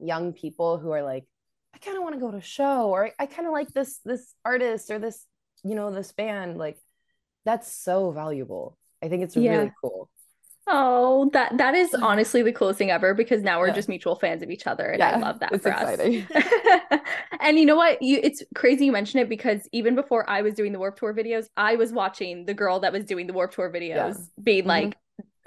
[0.00, 1.24] young people who are like
[1.74, 3.68] I kind of want to go to a show or I, I kind of like
[3.72, 5.24] this this artist or this
[5.64, 6.78] you know this band like
[7.44, 8.76] that's so valuable.
[9.02, 9.52] I think it's yeah.
[9.52, 10.10] really cool.
[10.70, 13.74] Oh, that that is honestly the coolest thing ever because now we're yeah.
[13.74, 16.26] just mutual fans of each other, and yeah, I love that for exciting.
[16.34, 17.00] us.
[17.40, 18.02] and you know what?
[18.02, 21.14] You it's crazy you mention it because even before I was doing the Warped Tour
[21.14, 24.42] videos, I was watching the girl that was doing the Warped Tour videos, yeah.
[24.42, 24.68] being mm-hmm.
[24.68, 24.98] like,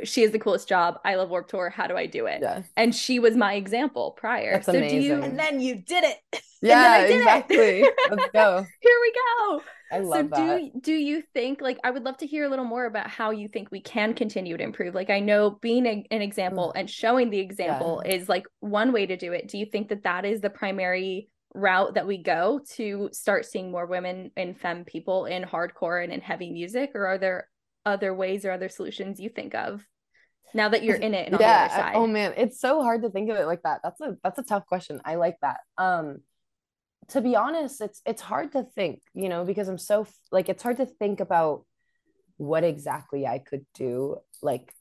[0.04, 1.00] "She has the coolest job.
[1.06, 1.70] I love Warped Tour.
[1.70, 2.64] How do I do it?" Yeah.
[2.76, 4.54] And she was my example prior.
[4.54, 5.00] That's so amazing.
[5.00, 5.22] do you?
[5.22, 6.18] And then you did it.
[6.64, 7.82] Yeah, exactly.
[8.12, 8.64] Let's go.
[8.82, 9.62] Here we go.
[9.92, 10.72] I love so that.
[10.74, 13.32] do do you think like I would love to hear a little more about how
[13.32, 14.94] you think we can continue to improve?
[14.94, 16.80] Like I know being a, an example mm.
[16.80, 18.14] and showing the example yeah.
[18.14, 19.48] is like one way to do it.
[19.48, 23.72] Do you think that that is the primary route that we go to start seeing
[23.72, 27.50] more women and femme people in hardcore and in heavy music or are there
[27.86, 29.86] other ways or other solutions you think of
[30.54, 33.38] now that you're in it and yeah oh man it's so hard to think of
[33.38, 33.82] it like that.
[33.84, 35.02] That's a that's a tough question.
[35.06, 35.62] I like that.
[35.78, 36.20] Um
[37.10, 40.64] to be honest it's it's hard to think you know because i'm so like it's
[40.64, 41.66] hard to think about
[42.38, 44.74] what exactly i could do like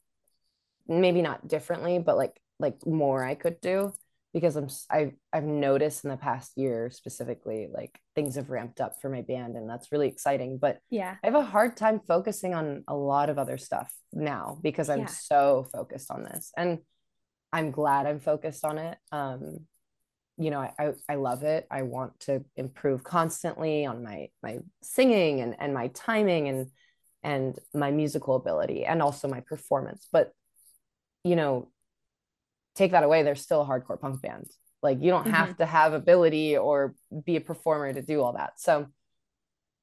[0.87, 3.93] maybe not differently but like like more i could do
[4.33, 9.01] because i'm i've, I've noticed in the past year specifically like things have ramped up
[9.01, 12.55] for my band and that's really exciting but yeah i have a hard time focusing
[12.55, 15.07] on a lot of other stuff now because i'm yeah.
[15.07, 16.79] so focused on this and
[17.53, 19.61] i'm glad i'm focused on it um
[20.39, 25.41] you know I, I love it i want to improve constantly on my my singing
[25.41, 26.67] and and my timing and
[27.23, 30.33] and my musical ability and also my performance but
[31.25, 31.69] you know
[32.81, 34.47] take that away there's still a hardcore punk band.
[34.83, 35.35] Like you don't mm-hmm.
[35.35, 38.59] have to have ability or be a performer to do all that.
[38.59, 38.87] So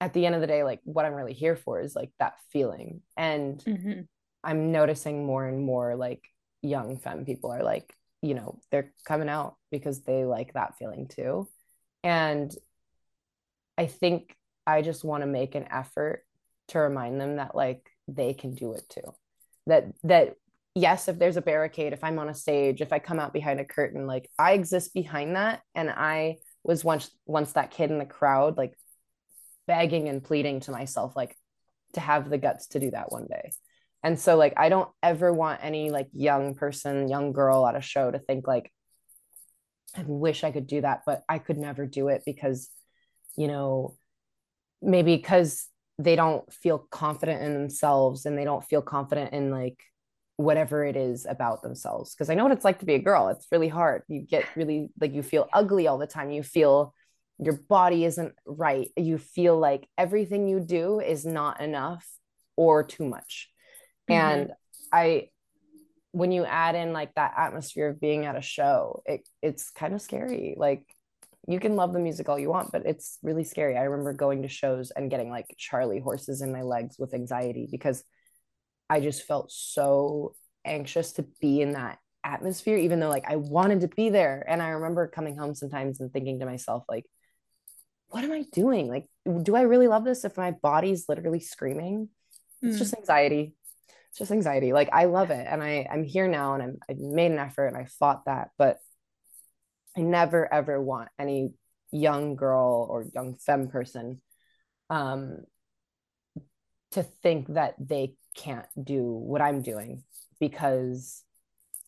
[0.01, 2.33] at the end of the day like what i'm really here for is like that
[2.51, 3.01] feeling.
[3.15, 4.01] And mm-hmm.
[4.43, 6.23] i'm noticing more and more like
[6.63, 7.93] young femme people are like
[8.23, 11.47] you know they're coming out because they like that feeling too.
[12.03, 12.51] And
[13.77, 14.35] i think
[14.65, 16.23] i just want to make an effort
[16.69, 19.13] to remind them that like they can do it too.
[19.67, 20.35] That that
[20.77, 23.59] yes if there's a barricade if i'm on a stage if i come out behind
[23.59, 25.61] a curtain like i exist behind that.
[25.75, 28.73] And i was once once that kid in the crowd like
[29.65, 31.35] begging and pleading to myself like
[31.93, 33.51] to have the guts to do that one day.
[34.03, 37.81] And so like i don't ever want any like young person young girl at a
[37.81, 38.71] show to think like
[39.95, 42.69] i wish i could do that but i could never do it because
[43.35, 43.97] you know
[44.81, 45.67] maybe because
[45.99, 49.79] they don't feel confident in themselves and they don't feel confident in like
[50.37, 53.27] whatever it is about themselves because i know what it's like to be a girl
[53.27, 56.93] it's really hard you get really like you feel ugly all the time you feel
[57.39, 62.07] your body isn't right you feel like everything you do is not enough
[62.55, 63.49] or too much
[64.09, 64.21] Mm-hmm.
[64.21, 64.51] And
[64.91, 65.29] I
[66.11, 69.93] when you add in like that atmosphere of being at a show, it it's kind
[69.93, 70.55] of scary.
[70.57, 70.83] Like
[71.47, 73.77] you can love the music all you want, but it's really scary.
[73.77, 77.67] I remember going to shows and getting like Charlie horses in my legs with anxiety
[77.69, 78.03] because
[78.89, 80.35] I just felt so
[80.65, 84.45] anxious to be in that atmosphere, even though like I wanted to be there.
[84.47, 87.05] And I remember coming home sometimes and thinking to myself, like,
[88.09, 88.87] what am I doing?
[88.87, 89.05] Like,
[89.43, 92.09] do I really love this if my body's literally screaming?
[92.61, 92.79] It's mm.
[92.79, 93.53] just anxiety
[94.09, 94.73] it's just anxiety.
[94.73, 95.45] Like I love it.
[95.47, 98.49] And I, I'm here now and I'm, I made an effort and I fought that,
[98.57, 98.77] but
[99.95, 101.53] I never ever want any
[101.91, 104.21] young girl or young femme person
[104.89, 105.41] um,
[106.91, 110.03] to think that they can't do what I'm doing
[110.39, 111.23] because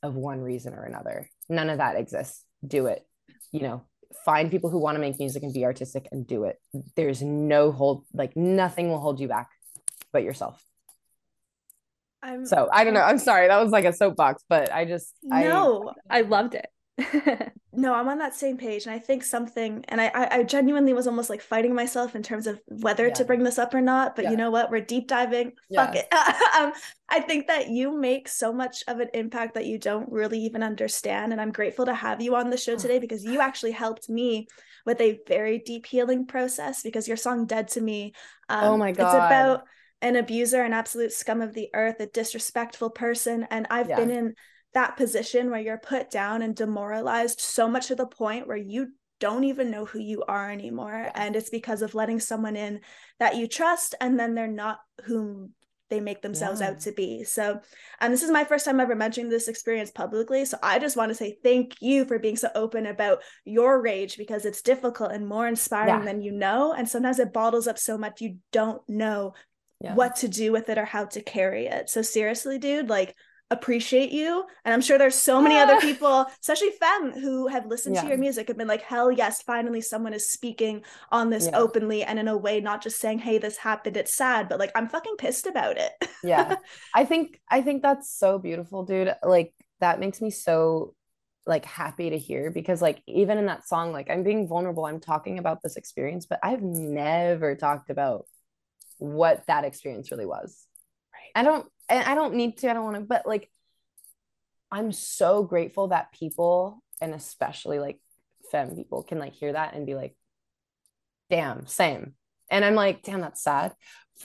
[0.04, 1.30] of one reason or another.
[1.48, 2.44] None of that exists.
[2.66, 3.06] Do it.
[3.52, 3.84] You know,
[4.26, 6.60] find people who want to make music and be artistic and do it.
[6.96, 9.50] There's no hold, like nothing will hold you back
[10.12, 10.64] but yourself.
[12.22, 13.02] I'm, so I don't know.
[13.02, 13.48] I'm sorry.
[13.48, 16.68] That was like a soapbox, but I just no, I, I loved it.
[17.74, 21.08] no, I'm on that same page, and I think something, and I, I, genuinely was
[21.08, 23.14] almost like fighting myself in terms of whether yeah.
[23.14, 24.16] to bring this up or not.
[24.16, 24.32] But yeah.
[24.32, 24.72] you know what?
[24.72, 25.54] We're deep diving.
[25.70, 25.86] Yeah.
[25.86, 26.14] Fuck it.
[26.60, 26.74] um,
[27.10, 30.64] I think that you make so much of an impact that you don't really even
[30.64, 34.10] understand, and I'm grateful to have you on the show today because you actually helped
[34.10, 34.48] me
[34.86, 36.82] with a very deep healing process.
[36.82, 38.14] Because your song "Dead to Me,"
[38.50, 39.64] um, oh my god, it's about
[40.02, 43.48] an abuser, an absolute scum of the earth, a disrespectful person.
[43.52, 44.34] And I've been in
[44.74, 48.90] that position where you're put down and demoralized so much to the point where you
[49.20, 51.10] don't even know who you are anymore.
[51.14, 52.82] And it's because of letting someone in
[53.20, 55.54] that you trust, and then they're not whom
[55.90, 56.70] they make themselves yeah.
[56.70, 57.24] out to be.
[57.24, 57.60] So,
[58.00, 60.46] and this is my first time ever mentioning this experience publicly.
[60.46, 64.18] So, I just want to say thank you for being so open about your rage
[64.18, 66.06] because it's difficult and more inspiring yeah.
[66.06, 66.74] than you know.
[66.74, 69.34] And sometimes it bottles up so much you don't know
[69.82, 69.96] yeah.
[69.96, 71.90] what to do with it or how to carry it.
[71.90, 73.16] So seriously, dude, like
[73.52, 74.46] appreciate you.
[74.66, 75.80] And i'm sure there's so many other ah.
[75.80, 78.02] people especially femme who have listened yeah.
[78.02, 81.58] to your music and been like hell yes finally someone is speaking on this yeah.
[81.58, 84.72] openly and in a way not just saying hey this happened it's sad but like
[84.76, 85.92] i'm fucking pissed about it.
[86.24, 86.56] Yeah.
[86.94, 89.16] I think i think that's so beautiful dude.
[89.24, 90.96] Like that makes me so
[91.46, 95.00] like happy to hear because like even in that song like i'm being vulnerable i'm
[95.00, 98.26] talking about this experience but i've never talked about
[99.00, 100.66] what that experience really was.
[101.14, 101.32] Right.
[101.34, 103.50] I don't and I don't need to, I don't want to, but like
[104.72, 108.00] I'm so grateful that people and especially like
[108.52, 110.16] femme people can like hear that and be like,
[111.30, 112.14] damn, same.
[112.50, 113.74] And I'm like, damn, that's sad.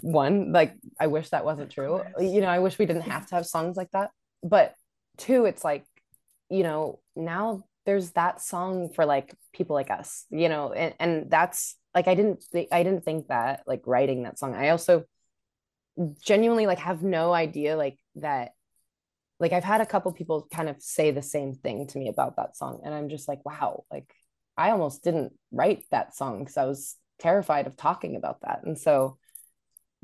[0.00, 2.02] One, like I wish that wasn't true.
[2.18, 4.10] You know, I wish we didn't have to have songs like that.
[4.42, 4.74] But
[5.18, 5.84] two, it's like,
[6.50, 11.30] you know, now there's that song for like people like us, you know, and, and
[11.30, 14.54] that's like I didn't think I didn't think that like writing that song.
[14.54, 15.04] I also
[16.20, 18.53] genuinely like have no idea like that
[19.40, 22.36] like I've had a couple people kind of say the same thing to me about
[22.36, 24.12] that song and I'm just like wow like
[24.57, 28.61] I almost didn't write that song because I was terrified of talking about that.
[28.64, 29.18] And so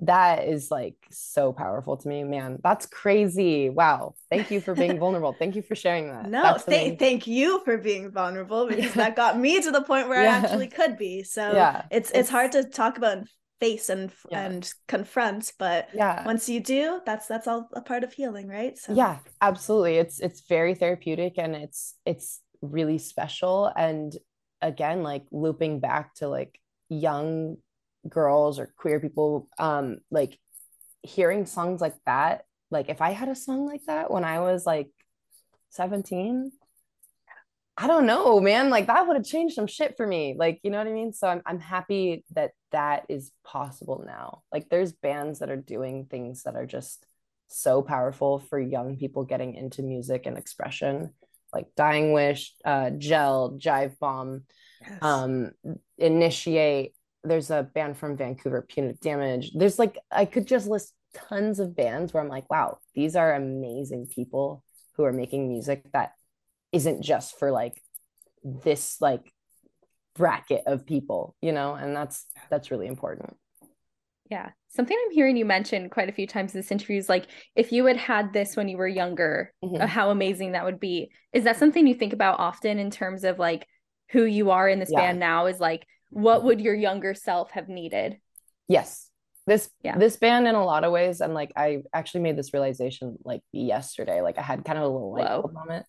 [0.02, 2.58] that is like so powerful to me man.
[2.62, 3.68] That's crazy.
[3.68, 4.14] Wow.
[4.30, 5.36] Thank you for being vulnerable.
[5.38, 6.28] Thank you for sharing that.
[6.28, 10.22] No th- thank you for being vulnerable because that got me to the point where
[10.22, 10.30] yeah.
[10.30, 11.22] i actually could be.
[11.22, 13.18] So yeah it's, it's, it's hard to talk about
[13.60, 14.46] face and yeah.
[14.46, 18.78] and confront but yeah once you do that's that's all a part of healing right
[18.78, 24.16] so yeah absolutely it's it's very therapeutic and it's it's really special and
[24.62, 26.58] again like looping back to like
[26.88, 27.56] young
[28.08, 30.38] girls or queer people um like
[31.02, 34.64] hearing songs like that like if i had a song like that when i was
[34.66, 34.88] like
[35.70, 36.50] 17
[37.82, 38.68] I don't know, man.
[38.68, 40.34] Like that would have changed some shit for me.
[40.36, 41.14] Like, you know what I mean?
[41.14, 44.42] So I'm I'm happy that that is possible now.
[44.52, 47.06] Like there's bands that are doing things that are just
[47.48, 51.10] so powerful for young people getting into music and expression.
[51.52, 54.42] Like Dying Wish, uh, Gel, Jivebomb,
[54.80, 54.98] yes.
[55.02, 55.50] um,
[55.98, 56.94] Initiate.
[57.24, 59.52] There's a band from Vancouver, Punitive Damage.
[59.54, 63.34] There's like I could just list tons of bands where I'm like, wow, these are
[63.34, 64.64] amazing people
[64.96, 66.12] who are making music that
[66.72, 67.82] isn't just for like
[68.44, 69.32] this like
[70.20, 73.36] bracket of people you know and that's that's really important.
[74.30, 74.50] Yeah.
[74.68, 77.72] Something i'm hearing you mention quite a few times in this interview is like if
[77.72, 79.84] you had had this when you were younger mm-hmm.
[79.84, 81.10] how amazing that would be.
[81.32, 83.66] Is that something you think about often in terms of like
[84.10, 85.00] who you are in this yeah.
[85.00, 88.18] band now is like what would your younger self have needed?
[88.68, 89.08] Yes.
[89.46, 89.98] This yeah.
[89.98, 93.42] this band in a lot of ways and like i actually made this realization like
[93.52, 94.20] yesterday.
[94.20, 95.86] Like i had kind of a little light moment.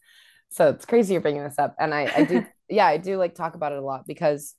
[0.50, 1.76] So it's crazy you're bringing this up.
[1.80, 4.56] And i i do yeah i do like talk about it a lot because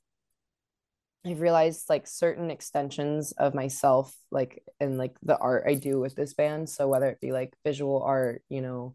[1.26, 6.14] i've realized like certain extensions of myself like in like the art i do with
[6.14, 6.68] this band.
[6.68, 8.94] So whether it be like visual art you know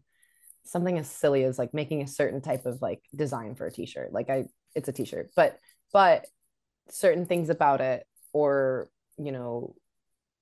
[0.64, 4.12] something as silly as like making a certain type of like design for a t-shirt
[4.12, 4.44] like i
[4.74, 5.58] it's a t-shirt but
[5.92, 6.26] but
[6.90, 9.74] certain things about it or you know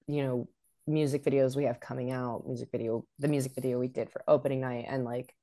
[0.08, 0.48] you know
[0.86, 4.60] music videos we have coming out music video the music video we did for opening
[4.60, 5.34] night and like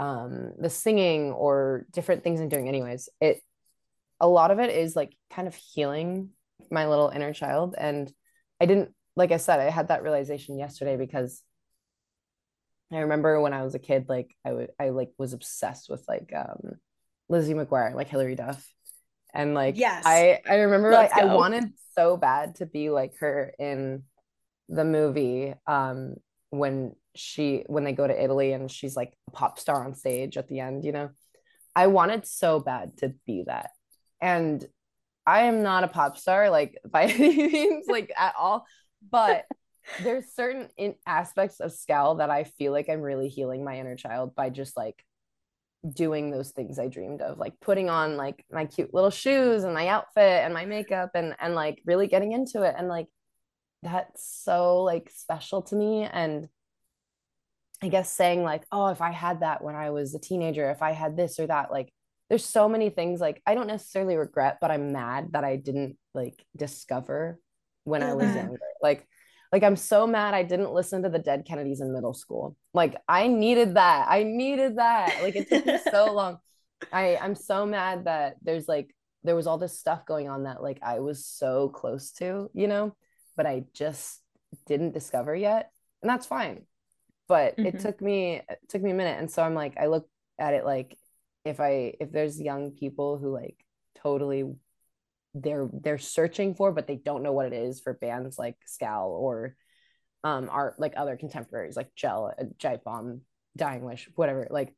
[0.00, 3.42] um, the singing or different things I'm doing anyways, it
[4.18, 6.30] a lot of it is like kind of healing
[6.70, 7.74] my little inner child.
[7.76, 8.10] And
[8.60, 11.42] I didn't, like I said, I had that realization yesterday because
[12.90, 16.02] I remember when I was a kid, like I would, I like was obsessed with
[16.08, 16.72] like um,
[17.28, 18.66] Lizzie McGuire, like Hilary Duff.
[19.34, 21.28] And like, yes, I, I remember Let's like go.
[21.28, 24.04] I wanted so bad to be like her in
[24.68, 26.14] the movie um,
[26.48, 30.36] when she when they go to Italy and she's like a pop star on stage
[30.36, 31.10] at the end, you know.
[31.74, 33.70] I wanted so bad to be that.
[34.20, 34.64] And
[35.26, 38.66] I am not a pop star like by any means like at all,
[39.08, 39.44] but
[40.02, 43.96] there's certain in aspects of Scowl that I feel like I'm really healing my inner
[43.96, 45.04] child by just like
[45.88, 49.74] doing those things I dreamed of, like putting on like my cute little shoes and
[49.74, 53.06] my outfit and my makeup and and like really getting into it and like
[53.82, 56.48] that's so like special to me and
[57.82, 60.82] I guess saying like, oh, if I had that when I was a teenager, if
[60.82, 61.92] I had this or that, like
[62.28, 65.96] there's so many things like I don't necessarily regret, but I'm mad that I didn't
[66.14, 67.38] like discover
[67.84, 68.36] when I was mm-hmm.
[68.36, 68.60] younger.
[68.82, 69.06] Like
[69.50, 72.56] like I'm so mad I didn't listen to the Dead Kennedys in middle school.
[72.74, 74.06] Like I needed that.
[74.08, 75.22] I needed that.
[75.22, 76.38] Like it took me so long.
[76.92, 80.62] I I'm so mad that there's like there was all this stuff going on that
[80.62, 82.94] like I was so close to, you know,
[83.36, 84.20] but I just
[84.66, 85.70] didn't discover yet.
[86.02, 86.62] And that's fine
[87.30, 87.66] but mm-hmm.
[87.66, 90.06] it took me it took me a minute and so i'm like i look
[90.38, 90.98] at it like
[91.44, 93.56] if i if there's young people who like
[94.02, 94.44] totally
[95.34, 99.12] they're they're searching for but they don't know what it is for bands like Scowl
[99.12, 99.54] or
[100.24, 103.20] um are like other contemporaries like Gel, uh, Giant Bomb,
[103.56, 104.46] Dying Wish, whatever.
[104.50, 104.74] Like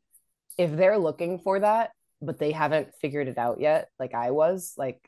[0.59, 4.74] if they're looking for that, but they haven't figured it out yet, like I was,
[4.76, 5.00] like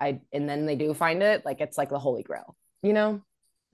[0.00, 3.20] I and then they do find it, like it's like the holy grail, you know?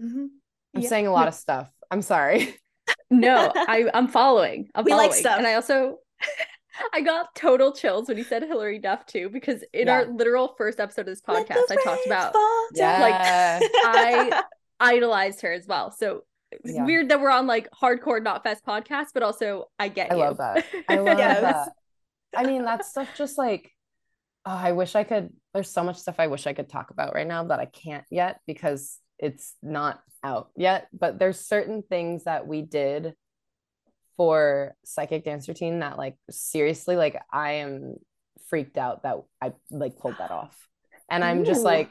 [0.01, 0.27] Mm-hmm.
[0.75, 0.89] I'm yeah.
[0.89, 1.71] saying a lot of stuff.
[1.91, 2.55] I'm sorry.
[3.11, 4.69] no, I I'm following.
[4.75, 5.11] I'm we following.
[5.11, 5.39] Like stuff.
[5.39, 5.99] And I also
[6.93, 9.95] I got total chills when he said Hilary Duff too, because in yeah.
[9.95, 12.35] our literal first episode of this podcast, I talked about
[12.75, 13.01] yeah.
[13.01, 14.43] like I
[14.81, 15.91] idolized her as well.
[15.91, 16.85] So it's yeah.
[16.85, 20.21] weird that we're on like hardcore not fest podcast, but also I get I you.
[20.21, 20.65] love that.
[20.89, 21.41] I love yes.
[21.41, 21.73] that.
[22.37, 23.73] I mean, that stuff just like
[24.47, 25.31] oh, I wish I could.
[25.53, 28.05] There's so much stuff I wish I could talk about right now that I can't
[28.11, 30.89] yet because it's not out yet.
[30.93, 33.15] But there's certain things that we did
[34.19, 37.95] for psychic dance routine that like seriously like i am
[38.51, 40.69] freaked out that i like pulled that off.
[41.09, 41.45] And i'm Ooh.
[41.45, 41.91] just like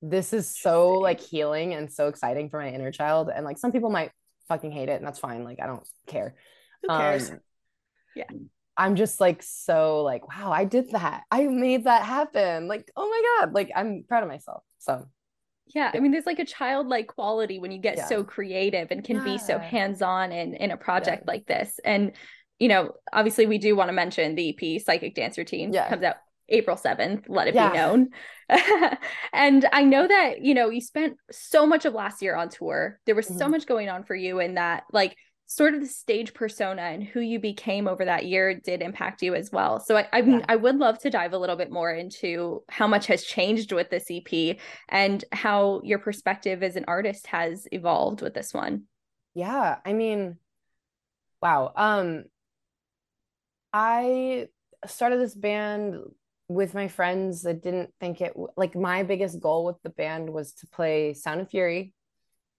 [0.00, 3.30] this is so like healing and so exciting for my inner child.
[3.34, 4.12] And like some people might
[4.46, 5.44] fucking hate it and that's fine.
[5.44, 6.36] Like i don't care.
[6.82, 7.30] Who cares?
[7.30, 7.40] Um,
[8.14, 8.24] yeah.
[8.76, 11.24] I'm just like so like wow i did that.
[11.32, 12.68] I made that happen.
[12.68, 13.54] Like oh my god.
[13.54, 14.62] Like i'm proud of myself.
[14.78, 15.08] So
[15.74, 18.06] yeah, I mean, there's like a childlike quality when you get yeah.
[18.06, 19.24] so creative and can yeah.
[19.24, 21.32] be so hands-on in in a project yeah.
[21.32, 21.78] like this.
[21.84, 22.12] And
[22.58, 25.88] you know, obviously, we do want to mention the EP "Psychic Dance Routine" yeah.
[25.88, 26.16] comes out
[26.48, 28.08] April 7th, let it be known.
[29.32, 32.98] and I know that, you know, you spent so much of last year on tour.
[33.06, 33.38] There was mm-hmm.
[33.38, 35.16] so much going on for you and that like
[35.50, 39.34] sort of the stage persona and who you became over that year did impact you
[39.34, 39.80] as well.
[39.80, 40.44] So I I, mean, yeah.
[40.46, 43.88] I would love to dive a little bit more into how much has changed with
[43.88, 44.58] this EP
[44.90, 48.84] and how your perspective as an artist has evolved with this one.
[49.34, 50.36] Yeah, I mean,
[51.40, 51.72] wow.
[51.74, 52.24] Um
[53.72, 54.48] I
[54.86, 55.96] started this band
[56.48, 57.42] with my friends.
[57.42, 61.40] that didn't think it like my biggest goal with the band was to play Sound
[61.40, 61.94] of Fury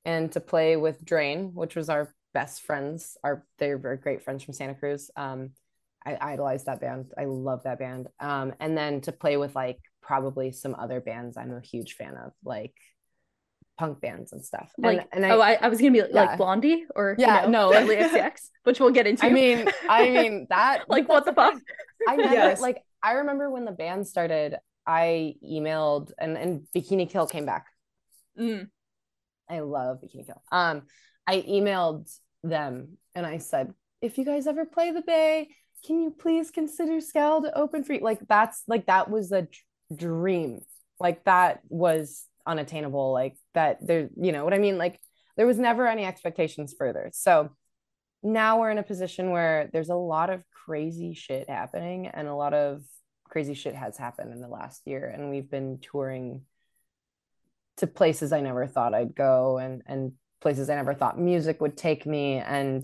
[0.06, 4.43] and to play with Drain, which was our best friends are they're very great friends
[4.43, 5.09] from Santa Cruz.
[5.15, 5.51] Um,
[6.05, 7.11] I idolize that band.
[7.17, 8.07] I love that band.
[8.19, 12.15] Um, and then to play with like probably some other bands I'm a huge fan
[12.15, 12.73] of, like
[13.77, 14.71] punk bands and stuff.
[14.77, 16.05] Like, and, and I, oh, I, I, was gonna be yeah.
[16.11, 19.25] like Blondie or yeah, you know, no, like XCX, which we'll get into.
[19.25, 20.89] I mean, I mean that.
[20.89, 21.55] like what the fuck?
[22.07, 22.61] I never yes.
[22.61, 22.82] like.
[23.01, 24.55] I remember when the band started.
[24.86, 27.67] I emailed and and Bikini Kill came back.
[28.39, 28.69] Mm.
[29.49, 30.41] I love Bikini Kill.
[30.51, 30.84] Um,
[31.30, 32.11] I emailed
[32.43, 33.71] them and I said,
[34.01, 35.49] if you guys ever play the Bay,
[35.86, 37.99] can you please consider Scowl to open for you?
[37.99, 39.47] Like that's like that was a
[39.95, 40.61] dream.
[40.99, 43.13] Like that was unattainable.
[43.13, 44.80] Like that there, you know what I mean?
[44.80, 44.99] Like
[45.38, 47.11] there was never any expectations further.
[47.13, 47.51] So
[48.23, 52.36] now we're in a position where there's a lot of crazy shit happening and a
[52.36, 52.82] lot of
[53.25, 56.41] crazy shit has happened in the last year and we've been touring
[57.77, 61.78] to places I never thought I'd go and and places I never thought music would
[61.78, 62.84] take me and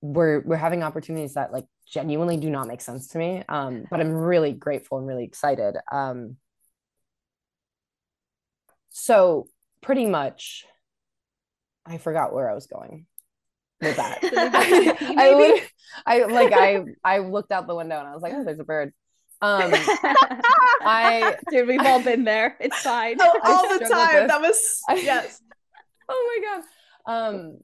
[0.00, 4.00] we're we're having opportunities that like genuinely do not make sense to me um but
[4.00, 6.36] I'm really grateful and really excited um.
[8.96, 9.48] So
[9.82, 10.64] pretty much
[11.84, 13.06] I forgot where I was going
[13.80, 14.18] with that.
[14.22, 15.60] I,
[16.06, 18.60] I, I like I I looked out the window and I was like oh there's
[18.60, 18.92] a bird.
[19.42, 19.72] Um
[20.86, 22.56] I dude we've all been there.
[22.60, 23.16] It's fine.
[23.20, 24.28] Oh, all the time.
[24.28, 25.40] that was yes
[26.08, 26.62] oh my
[27.06, 27.28] god.
[27.28, 27.58] Um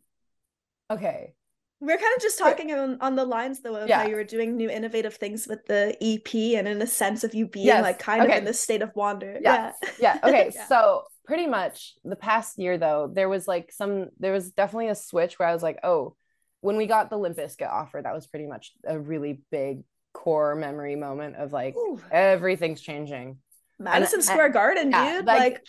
[0.91, 1.35] okay.
[1.83, 4.03] We're kind of just talking on, on the lines though of yeah.
[4.03, 7.35] how you were doing new innovative things with the EP and in a sense of
[7.35, 7.83] you being yes.
[7.83, 8.33] like kind okay.
[8.33, 9.39] of in this state of wonder.
[9.41, 9.73] Yeah.
[9.83, 9.91] Yeah.
[9.99, 10.19] yeah.
[10.29, 10.51] Okay.
[10.55, 10.67] yeah.
[10.67, 14.95] So pretty much the past year though, there was like some there was definitely a
[14.95, 16.17] switch where I was like, oh,
[16.61, 19.83] when we got the Limp Bizkit offer, that was pretty much a really big
[20.13, 22.01] core memory moment of like Ooh.
[22.11, 23.39] everything's changing.
[23.79, 25.25] Madison and, Square and, Garden, dude.
[25.25, 25.63] like,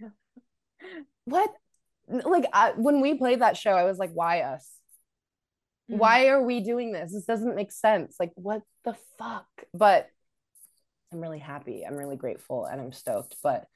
[0.00, 0.10] like
[1.26, 1.50] what
[2.08, 4.68] like I, when we played that show i was like why us?
[5.90, 5.98] Mm-hmm.
[5.98, 7.12] why are we doing this?
[7.12, 8.16] This doesn't make sense.
[8.20, 9.46] Like what the fuck?
[9.74, 10.08] But
[11.12, 11.84] i'm really happy.
[11.84, 13.36] I'm really grateful and i'm stoked.
[13.42, 13.66] But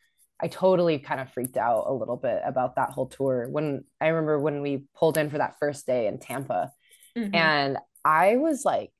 [0.40, 4.08] i totally kind of freaked out a little bit about that whole tour when i
[4.08, 6.70] remember when we pulled in for that first day in tampa
[7.16, 7.34] mm-hmm.
[7.34, 8.90] and i was like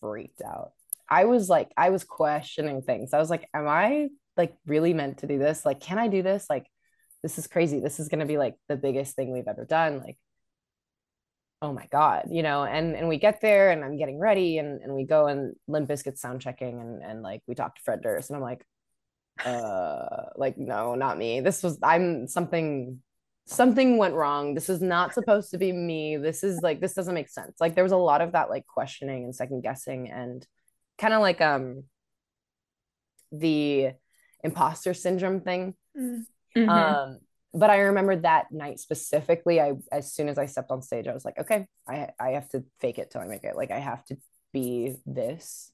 [0.00, 0.72] freaked out.
[1.08, 3.14] I was like i was questioning things.
[3.14, 5.64] I was like am i like really meant to do this?
[5.64, 6.46] Like can i do this?
[6.50, 6.66] Like
[7.22, 7.80] this is crazy.
[7.80, 10.00] This is going to be like the biggest thing we've ever done.
[10.00, 10.18] Like,
[11.60, 14.82] oh my God, you know, and, and we get there and I'm getting ready and,
[14.82, 18.02] and we go and Limp Bizkit sound checking and, and like, we talk to Fred
[18.02, 18.64] Durst and I'm like,
[19.44, 21.40] uh, like, no, not me.
[21.40, 23.00] This was, I'm something,
[23.46, 24.54] something went wrong.
[24.54, 26.16] This is not supposed to be me.
[26.16, 27.56] This is like, this doesn't make sense.
[27.60, 30.44] Like there was a lot of that like questioning and second guessing and
[30.98, 31.84] kind of like, um,
[33.30, 33.92] the
[34.42, 35.74] imposter syndrome thing.
[35.96, 36.24] Mm.
[36.56, 36.68] Mm-hmm.
[36.68, 37.18] Um,
[37.54, 39.60] but I remember that night specifically.
[39.60, 42.48] I as soon as I stepped on stage, I was like, okay, I I have
[42.50, 43.56] to fake it till I make it.
[43.56, 44.16] Like I have to
[44.52, 45.70] be this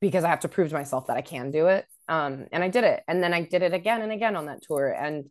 [0.00, 1.86] because I have to prove to myself that I can do it.
[2.08, 4.62] Um, and I did it, and then I did it again and again on that
[4.62, 5.28] tour, and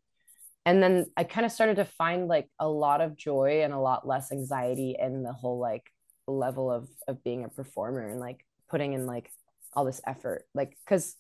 [0.66, 3.80] and then I kind of started to find like a lot of joy and a
[3.80, 5.90] lot less anxiety in the whole like
[6.28, 9.32] level of of being a performer and like putting in like
[9.74, 11.16] all this effort, like because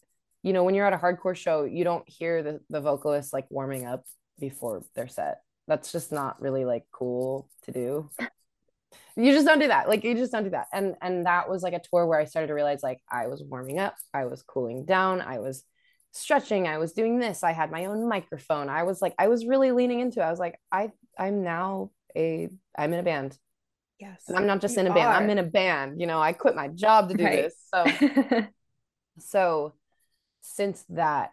[0.45, 3.47] you know, when you're at a hardcore show, you don't hear the, the vocalist like
[3.49, 4.05] warming up
[4.39, 5.39] before their set.
[5.67, 8.11] That's just not really like cool to do.
[9.15, 9.89] You just don't do that.
[9.89, 10.67] Like you just don't do that.
[10.71, 13.41] And and that was like a tour where I started to realize like I was
[13.43, 15.63] warming up, I was cooling down, I was
[16.11, 18.69] stretching, I was doing this, I had my own microphone.
[18.69, 20.25] I was like I was really leaning into it.
[20.25, 23.35] I was like I I'm now a I'm in a band.
[23.99, 24.21] Yes.
[24.27, 25.07] And I'm not just in a band.
[25.07, 25.15] Are.
[25.15, 25.99] I'm in a band.
[25.99, 27.49] You know, I quit my job to do right.
[27.49, 27.55] this.
[27.73, 28.47] So
[29.19, 29.73] so
[30.45, 31.31] since that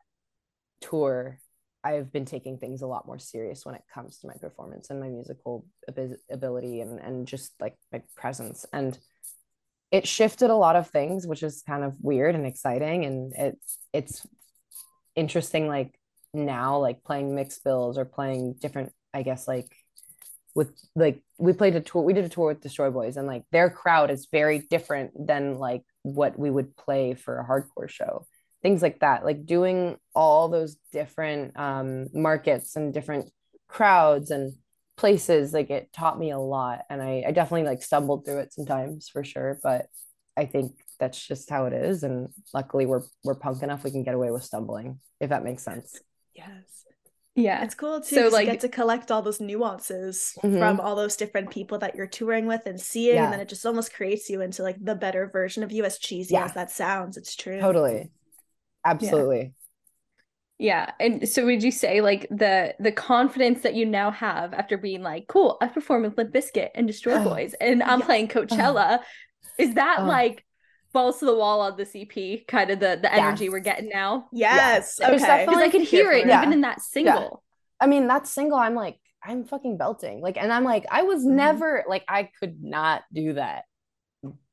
[0.80, 1.38] tour,
[1.84, 5.00] I've been taking things a lot more serious when it comes to my performance and
[5.00, 8.64] my musical ab- ability and, and just like my presence.
[8.72, 8.98] And
[9.90, 13.04] it shifted a lot of things, which is kind of weird and exciting.
[13.04, 14.26] And it's, it's
[15.14, 15.94] interesting, like
[16.32, 19.66] now, like playing mixed bills or playing different, I guess, like
[20.54, 23.42] with like we played a tour we did a tour with destroy boys and like
[23.52, 28.26] their crowd is very different than like what we would play for a hardcore show
[28.62, 33.30] things like that like doing all those different um, markets and different
[33.68, 34.54] crowds and
[34.96, 38.52] places like it taught me a lot and I, I definitely like stumbled through it
[38.52, 39.86] sometimes for sure but
[40.36, 44.04] i think that's just how it is and luckily we're we're punk enough we can
[44.04, 45.98] get away with stumbling if that makes sense
[46.34, 46.84] yes
[47.34, 50.58] yeah it's cool too so like you get to collect all those nuances mm-hmm.
[50.58, 53.24] from all those different people that you're touring with and seeing yeah.
[53.24, 55.98] and then it just almost creates you into like the better version of you as
[55.98, 56.44] cheesy yeah.
[56.44, 58.10] as that sounds it's true totally
[58.84, 59.52] absolutely
[60.58, 60.92] yeah.
[61.00, 61.06] yeah.
[61.06, 65.02] And so would you say like the the confidence that you now have after being
[65.02, 69.00] like, cool, I perform with Limp Bizkit and Destroy oh, Boys and I'm playing Coachella,
[69.58, 70.04] is that oh.
[70.04, 70.44] like
[70.92, 73.52] balls to the wall on the EP, kind of the the energy yes.
[73.52, 74.26] we're getting now?
[74.32, 74.98] Yes.
[75.00, 75.08] yes.
[75.08, 75.44] Okay.
[75.46, 77.14] Because I could hear it, it even in that single.
[77.14, 77.84] Yeah.
[77.84, 80.20] I mean, that single, I'm like, I'm fucking belting.
[80.20, 81.36] Like, and I'm like, I was mm-hmm.
[81.36, 83.64] never like I could not do that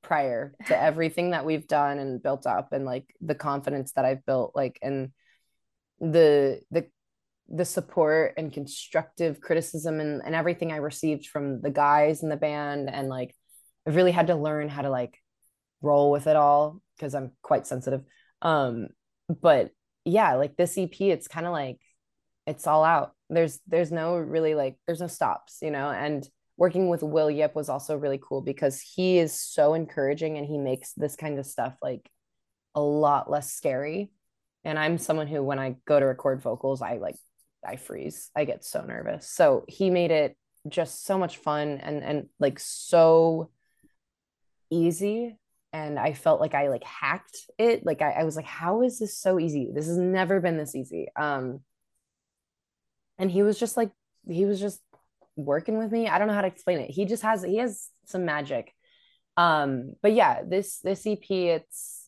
[0.01, 4.25] prior to everything that we've done and built up and like the confidence that I've
[4.25, 5.11] built like and
[5.99, 6.87] the the
[7.51, 12.37] the support and constructive criticism and, and everything I received from the guys in the
[12.37, 13.35] band and like
[13.87, 15.17] I've really had to learn how to like
[15.81, 18.01] roll with it all because I'm quite sensitive.
[18.41, 18.89] Um
[19.41, 19.71] but
[20.05, 21.79] yeah like this EP it's kind of like
[22.45, 23.13] it's all out.
[23.29, 25.89] There's there's no really like there's no stops you know?
[25.89, 26.27] And
[26.59, 30.57] working with Will Yip was also really cool because he is so encouraging and he
[30.57, 32.09] makes this kind of stuff like
[32.75, 34.11] a lot less scary.
[34.65, 37.15] And I'm someone who, when I go to record vocals, I like,
[37.65, 38.29] I freeze.
[38.35, 39.29] I get so nervous.
[39.29, 40.35] So he made it
[40.67, 43.49] just so much fun and and like so
[44.69, 45.37] easy
[45.71, 48.99] and i felt like i like hacked it like I, I was like how is
[48.99, 51.61] this so easy this has never been this easy um
[53.17, 53.89] and he was just like
[54.27, 54.81] he was just
[55.45, 56.07] working with me.
[56.07, 56.91] I don't know how to explain it.
[56.91, 58.73] He just has he has some magic.
[59.37, 62.07] Um, but yeah, this this EP it's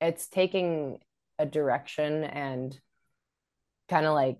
[0.00, 0.98] it's taking
[1.38, 2.78] a direction and
[3.88, 4.38] kind of like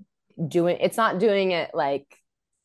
[0.49, 2.07] doing it's not doing it like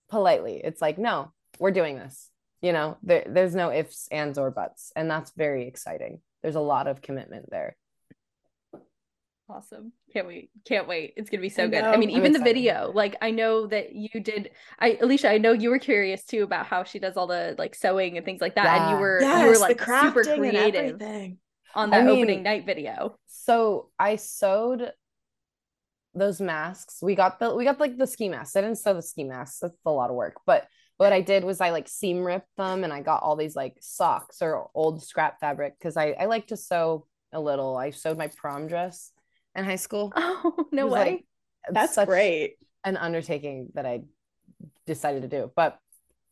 [0.10, 0.62] politely.
[0.64, 2.30] It's like, no, we're doing this.
[2.62, 4.92] You know, there, there's no ifs, ands, or buts.
[4.96, 6.20] And that's very exciting.
[6.42, 7.78] There's a lot of commitment there.
[9.50, 9.94] Awesome.
[10.14, 10.52] Can't wait.
[10.66, 11.14] Can't wait.
[11.18, 11.84] It's going to be so I good.
[11.84, 15.54] I mean, even the video, like I know that you did I Alicia, I know
[15.54, 18.56] you were curious too about how she does all the like sewing and things like
[18.56, 18.84] that yeah.
[18.84, 21.02] and you were yes, you were like super creative
[21.74, 23.18] on that I mean, opening night video.
[23.28, 24.92] So, I sewed
[26.14, 27.00] those masks.
[27.02, 28.56] We got the we got like the ski masks.
[28.56, 29.60] I didn't sew the ski masks.
[29.60, 30.36] That's a lot of work.
[30.46, 33.56] But what I did was I like seam ripped them and I got all these
[33.56, 37.76] like socks or old scrap fabric because I I like to sew a little.
[37.78, 39.12] I sewed my prom dress
[39.56, 40.14] in high school.
[40.42, 41.26] Oh, no way.
[41.68, 42.56] Like, That's great.
[42.84, 44.02] An undertaking that I
[44.86, 45.52] decided to do.
[45.56, 45.78] But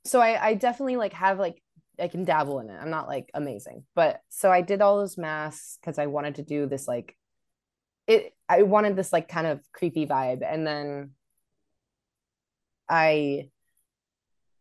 [0.05, 1.61] so I, I definitely like have like
[1.99, 2.77] I can dabble in it.
[2.79, 3.83] I'm not like amazing.
[3.95, 7.15] But so I did all those masks because I wanted to do this like
[8.07, 10.41] it I wanted this like kind of creepy vibe.
[10.47, 11.11] And then
[12.89, 13.49] I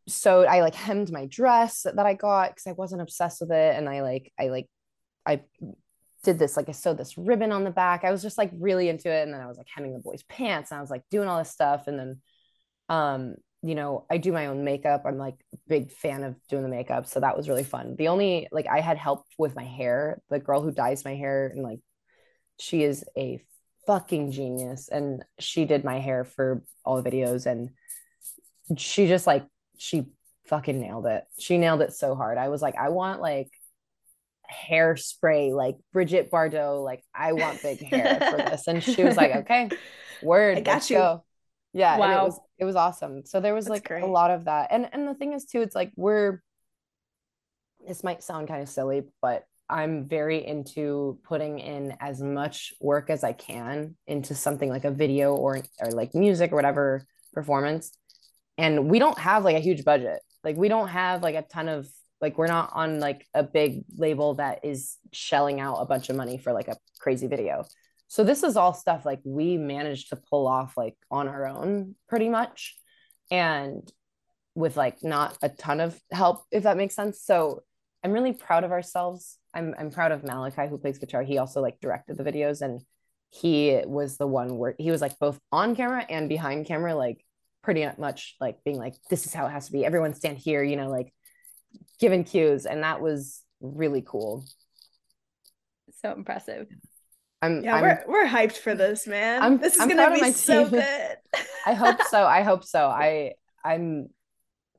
[0.09, 3.77] so I like hemmed my dress that I got because I wasn't obsessed with it.
[3.77, 4.69] And I like I like
[5.25, 5.43] I
[6.27, 8.05] did this like I sewed this ribbon on the back.
[8.05, 9.23] I was just like really into it.
[9.23, 11.39] And then I was like hemming the boys' pants and I was like doing all
[11.39, 11.87] this stuff.
[11.87, 12.21] And then
[12.89, 15.05] um, you know, I do my own makeup.
[15.07, 17.07] I'm like a big fan of doing the makeup.
[17.07, 17.97] So that was really fun.
[17.97, 21.47] The only like I had help with my hair, the girl who dyes my hair
[21.47, 21.81] and like
[22.61, 23.43] she is a
[23.87, 27.71] fucking genius and she did my hair for all the videos and
[28.79, 29.47] she just like
[29.79, 30.07] she
[30.49, 31.25] fucking nailed it.
[31.39, 32.39] She nailed it so hard.
[32.39, 33.51] I was like, I want like
[34.53, 38.67] hairspray, like Brigitte Bardot, like I want big hair for this.
[38.67, 39.71] And she was like, okay,
[40.23, 40.97] word, I got let's you.
[40.97, 41.25] go.
[41.73, 42.23] Yeah, wow.
[42.23, 43.25] it was it was awesome.
[43.27, 44.03] So there was That's like great.
[44.03, 44.69] a lot of that.
[44.71, 46.41] And and the thing is too, it's like we're
[47.87, 53.11] this might sound kind of silly, but I'm very into putting in as much work
[53.11, 57.93] as I can into something like a video or or like music or whatever performance.
[58.59, 60.21] And we don't have like a huge budget.
[60.45, 61.89] Like we don't have like a ton of
[62.21, 66.17] like we're not on like a big label that is shelling out a bunch of
[66.17, 67.65] money for like a crazy video.
[68.09, 71.95] So this is all stuff like we managed to pull off like on our own
[72.09, 72.77] pretty much
[73.31, 73.91] and
[74.55, 77.21] with like not a ton of help if that makes sense.
[77.21, 77.63] So
[78.03, 79.39] I'm really proud of ourselves.
[79.53, 81.23] I'm I'm proud of Malachi who plays guitar.
[81.23, 82.81] He also like directed the videos and
[83.31, 87.25] he was the one where he was like both on camera and behind camera like
[87.63, 89.85] pretty much like being like this is how it has to be.
[89.85, 91.13] Everyone stand here, you know, like
[91.99, 94.45] given cues and that was really cool.
[96.03, 96.67] So impressive.
[97.43, 99.43] I'm yeah, I'm, we're we're hyped for this, man.
[99.43, 100.81] I'm, this is I'm gonna be so team.
[100.81, 101.17] good.
[101.67, 102.25] I hope so.
[102.25, 102.87] I hope so.
[102.89, 103.33] I
[103.65, 104.09] I'm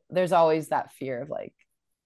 [0.09, 1.53] there's always that fear of like,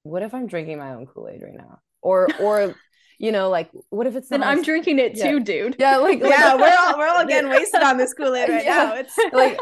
[0.04, 1.80] what if I'm drinking my own Kool-Aid right now?
[2.02, 2.76] Or or
[3.18, 5.40] you know, like what if it's then I'm drinking it too, yeah.
[5.40, 5.76] dude.
[5.80, 8.76] Yeah, like yeah, we're all we're all getting wasted on this Kool-Aid right yeah.
[8.76, 8.96] now.
[8.96, 9.60] It's like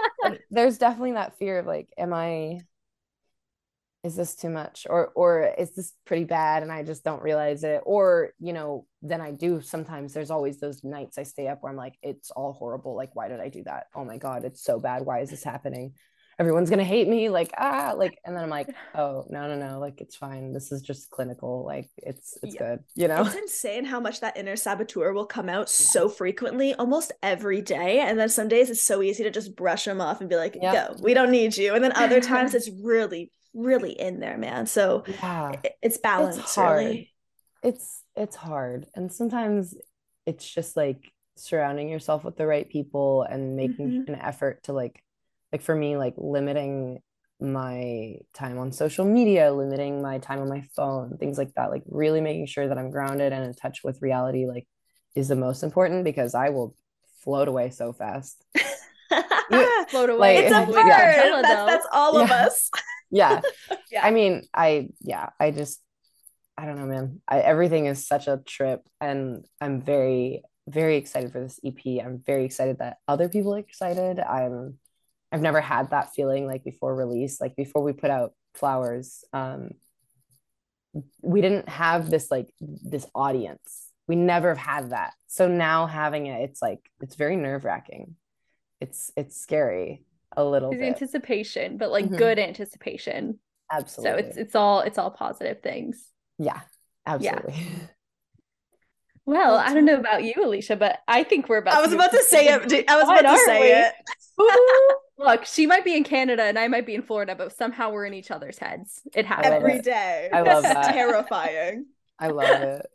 [0.50, 2.62] there's definitely that fear of like, am I
[4.04, 4.88] is this too much?
[4.90, 7.82] Or or is this pretty bad and i just don't realize it?
[7.86, 11.72] Or you know then i do sometimes there's always those nights i stay up where
[11.72, 12.96] i'm like it's all horrible.
[12.96, 13.88] Like why did i do that?
[13.96, 15.06] Oh my god it's so bad.
[15.06, 15.94] Why is this happening?
[16.40, 17.28] Everyone's gonna hate me.
[17.28, 19.80] Like ah like and then i'm like oh no no no.
[19.80, 20.54] Like it's fine.
[20.54, 21.66] This is just clinical.
[21.66, 22.60] Like it's it's yeah.
[22.60, 23.26] good you know?
[23.26, 28.00] It's insane how much that inner saboteur will come out so frequently almost every day
[28.00, 30.58] and then some days it's so easy to just brush them off and be like
[30.62, 30.96] yep.
[30.96, 31.76] go we don't need you.
[31.76, 34.66] And then other times it's really really in there, man.
[34.66, 36.40] So yeah, it's balanced.
[36.40, 36.86] It's hard.
[36.86, 37.14] Really.
[37.64, 39.76] It's it's hard, and sometimes
[40.26, 44.14] it's just like surrounding yourself with the right people and making mm-hmm.
[44.14, 45.02] an effort to like,
[45.52, 47.00] like for me, like limiting
[47.40, 51.72] my time on social media, limiting my time on my phone, things like that.
[51.72, 54.68] Like really making sure that I'm grounded and in touch with reality, like
[55.16, 56.76] is the most important because I will
[57.24, 58.44] float away so fast.
[59.90, 60.36] float away.
[60.36, 60.86] Like, it's a bird.
[60.86, 61.42] Yeah.
[61.42, 62.24] That's, that's all yeah.
[62.26, 62.70] of us
[63.12, 63.42] yeah.
[63.92, 64.06] yeah.
[64.06, 65.82] I mean, I yeah, I just
[66.58, 67.22] I don't know, man.
[67.28, 72.04] I, everything is such a trip, and I'm very very excited for this EP.
[72.04, 74.20] I'm very excited that other people are excited.
[74.20, 74.78] I'm
[75.32, 79.24] I've never had that feeling like before release, like before we put out Flowers.
[79.32, 79.72] Um,
[81.22, 83.88] we didn't have this like this audience.
[84.08, 85.14] We never have had that.
[85.28, 88.16] So now having it, it's like it's very nerve wracking.
[88.82, 90.04] It's it's scary
[90.36, 90.82] a little bit.
[90.82, 92.16] anticipation, but like mm-hmm.
[92.16, 93.40] good anticipation.
[93.72, 94.22] Absolutely.
[94.22, 96.06] So it's it's all it's all positive things.
[96.38, 96.62] Yeah,
[97.06, 97.54] absolutely.
[97.70, 97.88] Yeah.
[99.26, 101.76] Well, I don't know about you, Alicia, but I think we're about.
[101.76, 102.90] I was about to say it.
[102.90, 103.68] I was about to say we?
[103.68, 103.94] it.
[105.20, 108.06] Look, she might be in Canada and I might be in Florida, but somehow we're
[108.06, 109.02] in each other's heads.
[109.14, 110.32] It happens every day.
[110.34, 110.92] I love that.
[110.92, 111.86] Terrifying.
[112.18, 112.88] I love it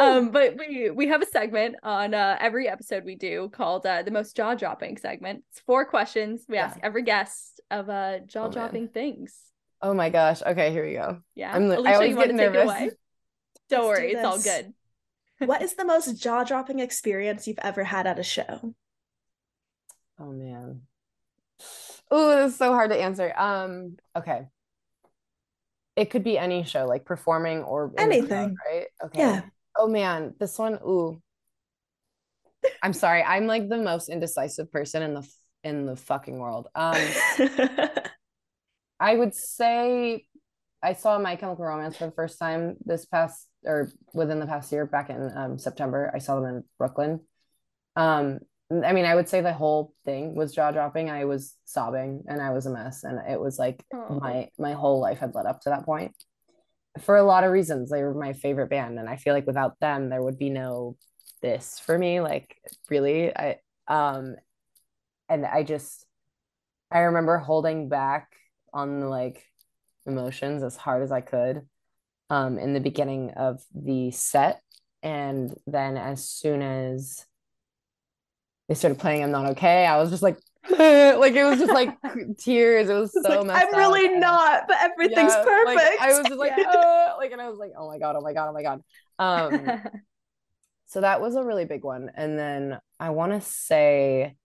[0.00, 4.02] um but we we have a segment on uh every episode we do called uh
[4.02, 5.44] the most jaw-dropping segment.
[5.50, 6.66] It's four questions we yeah.
[6.66, 9.36] ask every guest of uh jaw-dropping oh, things.
[9.80, 10.42] Oh my gosh.
[10.42, 11.20] Okay here we go.
[11.34, 11.54] Yeah.
[11.54, 12.94] I'm Alicia, I always get nervous.
[13.70, 14.74] don't Let's worry do it's all good.
[15.46, 18.74] What is the most jaw-dropping experience you've ever had at a show?
[20.18, 20.82] Oh man.
[22.10, 23.32] Oh this is so hard to answer.
[23.36, 24.48] Um okay.
[25.94, 28.56] It could be any show like performing or anything.
[28.68, 28.86] right?
[29.04, 29.20] Okay.
[29.20, 29.40] Yeah
[29.78, 30.74] Oh man, this one.
[30.84, 31.22] Ooh.
[32.82, 33.22] I'm sorry.
[33.22, 35.28] I'm like the most indecisive person in the
[35.62, 36.66] in the fucking world.
[36.74, 36.96] Um
[39.00, 40.24] I would say
[40.82, 44.70] I saw My Chemical Romance for the first time this past or within the past
[44.72, 46.10] year back in um, September.
[46.12, 47.20] I saw them in Brooklyn.
[47.94, 51.08] Um I mean, I would say the whole thing was jaw dropping.
[51.08, 54.18] I was sobbing and I was a mess and it was like oh.
[54.20, 56.12] my my whole life had led up to that point
[57.00, 59.78] for a lot of reasons they were my favorite band and i feel like without
[59.80, 60.96] them there would be no
[61.42, 62.56] this for me like
[62.90, 64.34] really i um
[65.28, 66.04] and i just
[66.90, 68.32] i remember holding back
[68.72, 69.44] on like
[70.06, 71.62] emotions as hard as i could
[72.30, 74.60] um in the beginning of the set
[75.02, 77.24] and then as soon as
[78.68, 80.38] they started playing i'm not okay i was just like
[81.18, 81.96] like it was just like
[82.38, 82.88] tears.
[82.88, 84.20] It was so like, I'm really up.
[84.20, 85.76] not, but everything's yeah, perfect.
[85.76, 88.20] Like, I was just like, oh, like, and I was like, oh my god, oh
[88.20, 88.82] my god, oh my god.
[89.18, 89.82] Um,
[90.86, 92.10] so that was a really big one.
[92.14, 94.36] And then I want to say,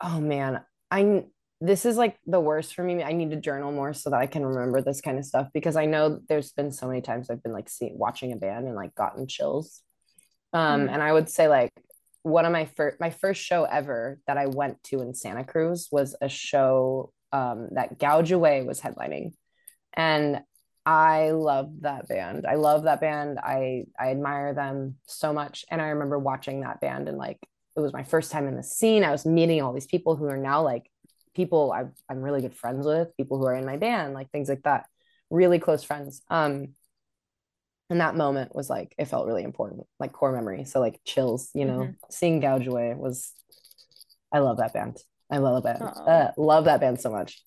[0.00, 1.24] oh man, I
[1.60, 3.02] this is like the worst for me.
[3.02, 5.76] I need to journal more so that I can remember this kind of stuff because
[5.76, 8.74] I know there's been so many times I've been like seeing watching a band and
[8.74, 9.82] like gotten chills.
[10.52, 10.92] Um, mm.
[10.92, 11.72] and I would say like
[12.26, 15.88] one of my first my first show ever that I went to in Santa Cruz
[15.92, 19.30] was a show um, that Gouge Away was headlining,
[19.94, 20.40] and
[20.84, 22.44] I love that band.
[22.44, 23.38] I love that band.
[23.38, 27.38] I I admire them so much, and I remember watching that band and like
[27.76, 29.04] it was my first time in the scene.
[29.04, 30.90] I was meeting all these people who are now like
[31.34, 34.48] people i am really good friends with, people who are in my band, like things
[34.48, 34.86] like that.
[35.30, 36.22] Really close friends.
[36.28, 36.74] Um,
[37.90, 40.64] and that moment was like it felt really important, like core memory.
[40.64, 41.92] So like chills, you know, mm-hmm.
[42.10, 43.32] seeing Gouge Away was.
[44.32, 44.98] I love that band.
[45.30, 45.92] I love that band.
[45.96, 47.42] Uh, love that band so much.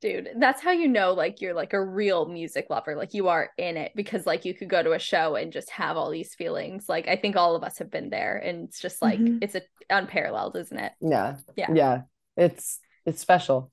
[0.00, 2.96] Dude, that's how you know like you're like a real music lover.
[2.96, 5.70] Like you are in it because like you could go to a show and just
[5.70, 6.88] have all these feelings.
[6.88, 9.38] Like I think all of us have been there and it's just like mm-hmm.
[9.42, 10.92] it's a unparalleled, isn't it?
[11.00, 11.36] Yeah.
[11.56, 11.72] Yeah.
[11.72, 12.00] Yeah
[12.36, 13.70] it's it's special.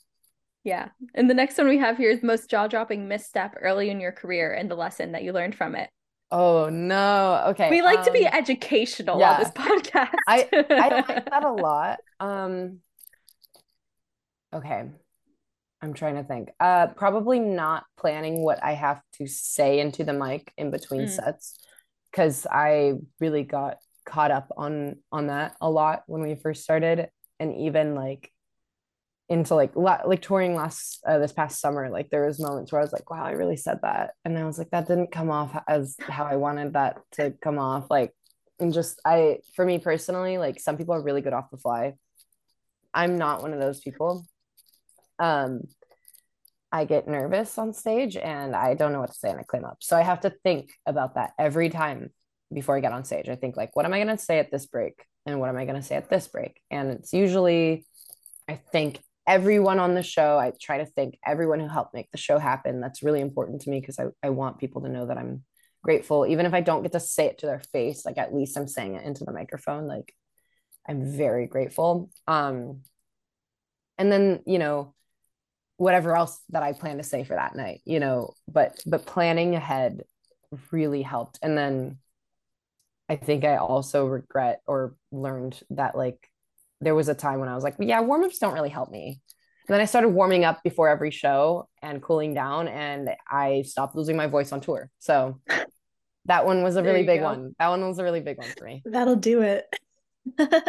[0.64, 0.90] Yeah.
[1.14, 4.54] And the next one we have here is most jaw-dropping misstep early in your career
[4.54, 5.90] and the lesson that you learned from it.
[6.32, 7.44] Oh no.
[7.50, 7.70] Okay.
[7.70, 9.34] We like um, to be um, educational yeah.
[9.34, 10.16] on this podcast.
[10.28, 12.00] I I like that a lot.
[12.20, 12.80] Um
[14.52, 14.86] okay.
[15.82, 16.50] I'm trying to think.
[16.60, 21.10] Uh probably not planning what I have to say into the mic in between mm.
[21.10, 21.60] sets
[22.14, 27.10] cuz I really got caught up on on that a lot when we first started
[27.40, 28.33] and even like
[29.30, 32.84] into like like touring last uh, this past summer like there was moments where i
[32.84, 34.12] was like wow i really said that.
[34.26, 37.58] And i was like that didn't come off as how i wanted that to come
[37.58, 37.86] off.
[37.90, 38.14] Like
[38.60, 41.94] and just i for me personally like some people are really good off the fly.
[42.94, 44.26] I'm not one of those people.
[45.20, 45.62] Um
[46.72, 49.64] i get nervous on stage and i don't know what to say and i clam
[49.64, 49.78] up.
[49.80, 52.12] So i have to think about that every time
[52.54, 53.30] before i get on stage.
[53.30, 55.56] I think like what am i going to say at this break and what am
[55.56, 56.60] i going to say at this break?
[56.70, 57.86] And it's usually
[58.50, 60.38] I think everyone on the show.
[60.38, 62.82] I try to thank everyone who helped make the show happen.
[62.82, 65.44] That's really important to me because I, I want people to know that I'm
[65.84, 66.26] grateful.
[66.26, 68.68] Even if I don't get to say it to their face, like at least I'm
[68.68, 69.88] saying it into the microphone.
[69.88, 70.14] Like
[70.88, 72.10] I'm very grateful.
[72.28, 72.82] Um,
[73.98, 74.94] and then, you know,
[75.78, 79.56] whatever else that I plan to say for that night, you know, but but planning
[79.56, 80.04] ahead
[80.72, 81.40] really helped.
[81.42, 81.98] And then
[83.10, 86.30] I think I also regret or learned that like
[86.84, 89.22] there was a time when I was like, yeah, warm ups don't really help me.
[89.68, 93.96] And then I started warming up before every show and cooling down, and I stopped
[93.96, 94.90] losing my voice on tour.
[95.00, 95.40] So
[96.26, 97.26] that one was a really big go.
[97.26, 97.56] one.
[97.60, 98.82] That one was a really big one for me.
[98.86, 99.66] That'll do it.
[100.38, 100.60] yeah.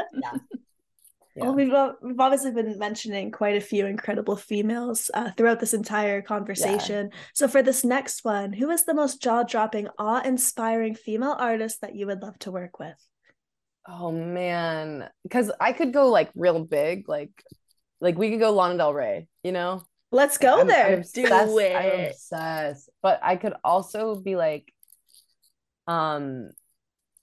[1.36, 1.46] Yeah.
[1.46, 6.22] Well, we've, we've obviously been mentioning quite a few incredible females uh, throughout this entire
[6.22, 7.10] conversation.
[7.10, 7.18] Yeah.
[7.34, 11.80] So, for this next one, who is the most jaw dropping, awe inspiring female artist
[11.80, 12.94] that you would love to work with?
[13.86, 17.30] Oh man, because I could go like real big, like
[18.00, 19.82] like we could go Lana Del Rey, you know.
[20.10, 20.86] Let's go I'm, there.
[20.86, 21.74] I'm obsessed, Do it.
[21.74, 22.88] I'm obsessed.
[23.02, 24.72] But I could also be like,
[25.88, 26.50] um,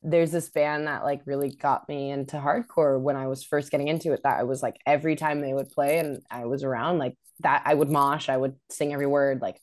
[0.03, 3.87] there's this band that like really got me into hardcore when I was first getting
[3.87, 4.21] into it.
[4.23, 7.63] That I was like every time they would play and I was around, like that
[7.65, 9.59] I would mosh, I would sing every word, like,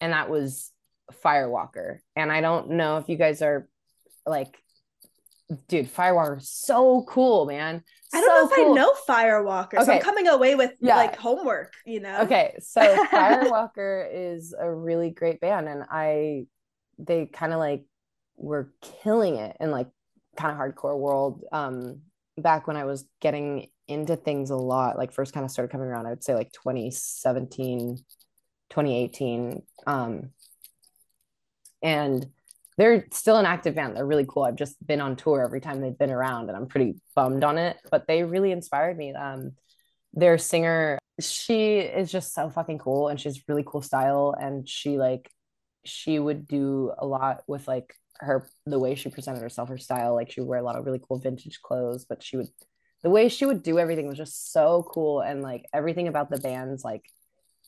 [0.00, 0.70] and that was
[1.24, 1.98] Firewalker.
[2.16, 3.68] And I don't know if you guys are
[4.26, 4.56] like
[5.68, 7.82] dude, Firewalker is so cool, man.
[8.12, 8.72] I don't so know if cool.
[8.72, 9.74] I know Firewalker.
[9.74, 9.84] Okay.
[9.84, 10.96] So I'm coming away with yeah.
[10.96, 12.22] like homework, you know.
[12.22, 12.56] Okay.
[12.60, 12.80] So
[13.12, 16.46] Firewalker is a really great band and I
[16.98, 17.84] they kind of like
[18.36, 18.72] were
[19.02, 19.88] killing it in like
[20.36, 22.02] kind of hardcore world um
[22.36, 25.88] back when I was getting into things a lot, like first kind of started coming
[25.88, 27.96] around, I would say like 2017,
[28.70, 29.62] 2018.
[29.86, 30.30] Um
[31.82, 32.26] and
[32.78, 33.96] they're still an active band.
[33.96, 34.44] They're really cool.
[34.44, 37.58] I've just been on tour every time they've been around, and I'm pretty bummed on
[37.58, 37.76] it.
[37.90, 39.12] But they really inspired me.
[39.12, 39.52] Um,
[40.14, 44.32] their singer, she is just so fucking cool, and she's really cool style.
[44.40, 45.28] And she like,
[45.84, 50.14] she would do a lot with like her the way she presented herself, her style.
[50.14, 52.48] Like she would wear a lot of really cool vintage clothes, but she would
[53.02, 56.38] the way she would do everything was just so cool, and like everything about the
[56.38, 57.02] band's like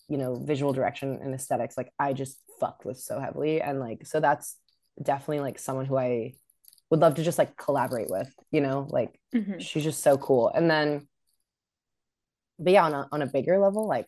[0.09, 4.05] you know visual direction and aesthetics like i just fucked with so heavily and like
[4.05, 4.57] so that's
[5.03, 6.35] definitely like someone who I
[6.91, 9.59] would love to just like collaborate with, you know, like mm-hmm.
[9.59, 10.49] she's just so cool.
[10.49, 11.07] And then,
[12.59, 14.07] but yeah, on a, on a bigger level, like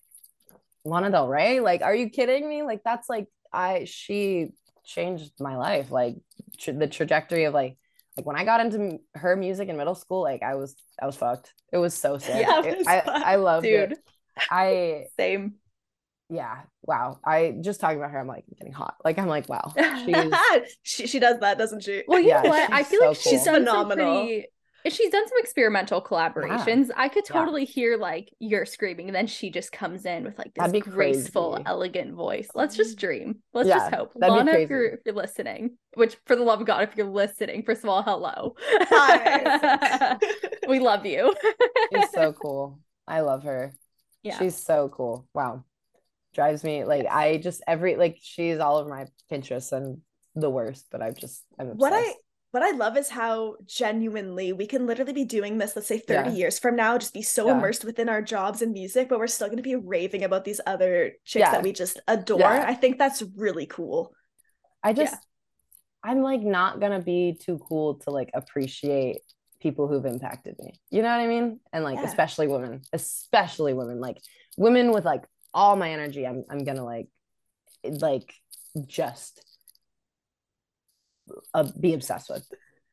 [0.84, 2.62] Lana Del Rey, like, are you kidding me?
[2.62, 4.48] Like, that's like, I, she
[4.84, 5.90] changed my life.
[5.90, 6.16] Like
[6.58, 7.76] tra- the trajectory of like,
[8.16, 11.16] like when I got into her music in middle school, like I was, I was
[11.16, 11.54] fucked.
[11.72, 12.34] It was so sick.
[12.46, 13.92] Yeah, it, I, I loved Dude.
[13.92, 13.98] it.
[14.50, 15.54] I same
[16.32, 19.72] yeah wow i just talking about her i'm like getting hot like i'm like wow
[20.04, 20.16] she's
[20.82, 23.16] she, she does that doesn't she well you yeah, know what i feel so like
[23.16, 23.54] she's cool.
[23.54, 24.46] phenomenal pretty,
[24.88, 26.88] she's done some experimental collaborations.
[26.88, 26.94] Yeah.
[26.96, 27.70] I could totally yeah.
[27.70, 31.64] hear like you're screaming, and then she just comes in with like this graceful, crazy.
[31.66, 32.48] elegant voice.
[32.54, 33.36] Let's just dream.
[33.52, 34.12] Let's yeah, just hope.
[34.16, 37.62] Lana, if you're, if you're, listening, which for the love of God, if you're listening,
[37.62, 38.54] first of all, hello.
[38.58, 40.18] Hi.
[40.68, 41.34] we love you.
[41.94, 42.80] she's so cool.
[43.06, 43.72] I love her.
[44.22, 44.38] Yeah.
[44.38, 45.26] She's so cool.
[45.34, 45.64] Wow.
[46.34, 49.98] Drives me like I just every like she's all over my Pinterest and
[50.34, 51.80] the worst, but I've just I'm obsessed.
[51.80, 52.14] What I
[52.52, 56.30] what I love is how genuinely we can literally be doing this, let's say 30
[56.30, 56.36] yeah.
[56.36, 57.56] years from now, just be so yeah.
[57.56, 60.60] immersed within our jobs and music, but we're still going to be raving about these
[60.66, 61.52] other chicks yeah.
[61.52, 62.44] that we just adore.
[62.44, 64.12] I think that's really cool.
[64.82, 65.16] I just,
[66.04, 69.22] I'm like not going to be too cool to like appreciate
[69.60, 70.74] people who've impacted me.
[70.90, 71.58] You know what I mean?
[71.72, 74.18] And like, especially women, especially women, like
[74.58, 75.22] women with like
[75.54, 76.26] all my energy.
[76.26, 77.08] I'm, I'm going to like,
[77.84, 78.34] like
[78.86, 79.44] just
[81.54, 82.46] uh, be obsessed with.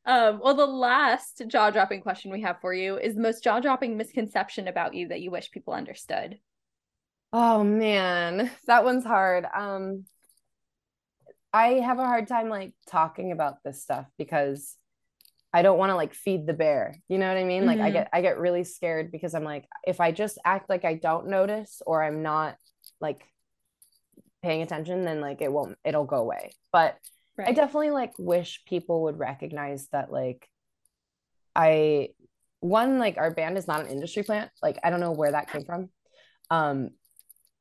[0.05, 3.59] Um, well, the last jaw dropping question we have for you is the most jaw
[3.59, 6.39] dropping misconception about you that you wish people understood.
[7.31, 9.45] Oh man, that one's hard.
[9.53, 10.05] Um,
[11.53, 14.75] I have a hard time like talking about this stuff because
[15.53, 16.95] I don't want to like feed the bear.
[17.07, 17.61] You know what I mean?
[17.61, 17.67] Mm-hmm.
[17.67, 17.93] Like I mm-hmm.
[17.93, 21.27] get I get really scared because I'm like if I just act like I don't
[21.27, 22.55] notice or I'm not
[23.01, 23.23] like
[24.41, 26.51] paying attention then like it won't it'll go away.
[26.71, 26.97] But
[27.39, 27.47] Right.
[27.47, 30.45] I definitely like wish people would recognize that like
[31.55, 32.09] I
[32.59, 34.51] one like our band is not an industry plant.
[34.61, 35.89] Like I don't know where that came from.
[36.51, 36.89] Um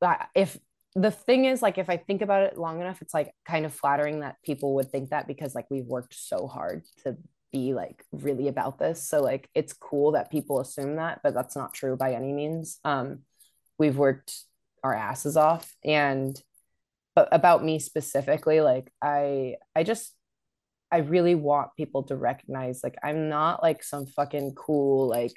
[0.00, 0.58] but if
[0.96, 3.72] the thing is like if I think about it long enough it's like kind of
[3.72, 7.16] flattering that people would think that because like we've worked so hard to
[7.52, 9.02] be like really about this.
[9.08, 12.78] So like it's cool that people assume that, but that's not true by any means.
[12.84, 13.20] Um
[13.78, 14.34] we've worked
[14.82, 16.40] our asses off and
[17.14, 20.14] but about me specifically like i i just
[20.92, 25.32] i really want people to recognize like i'm not like some fucking cool like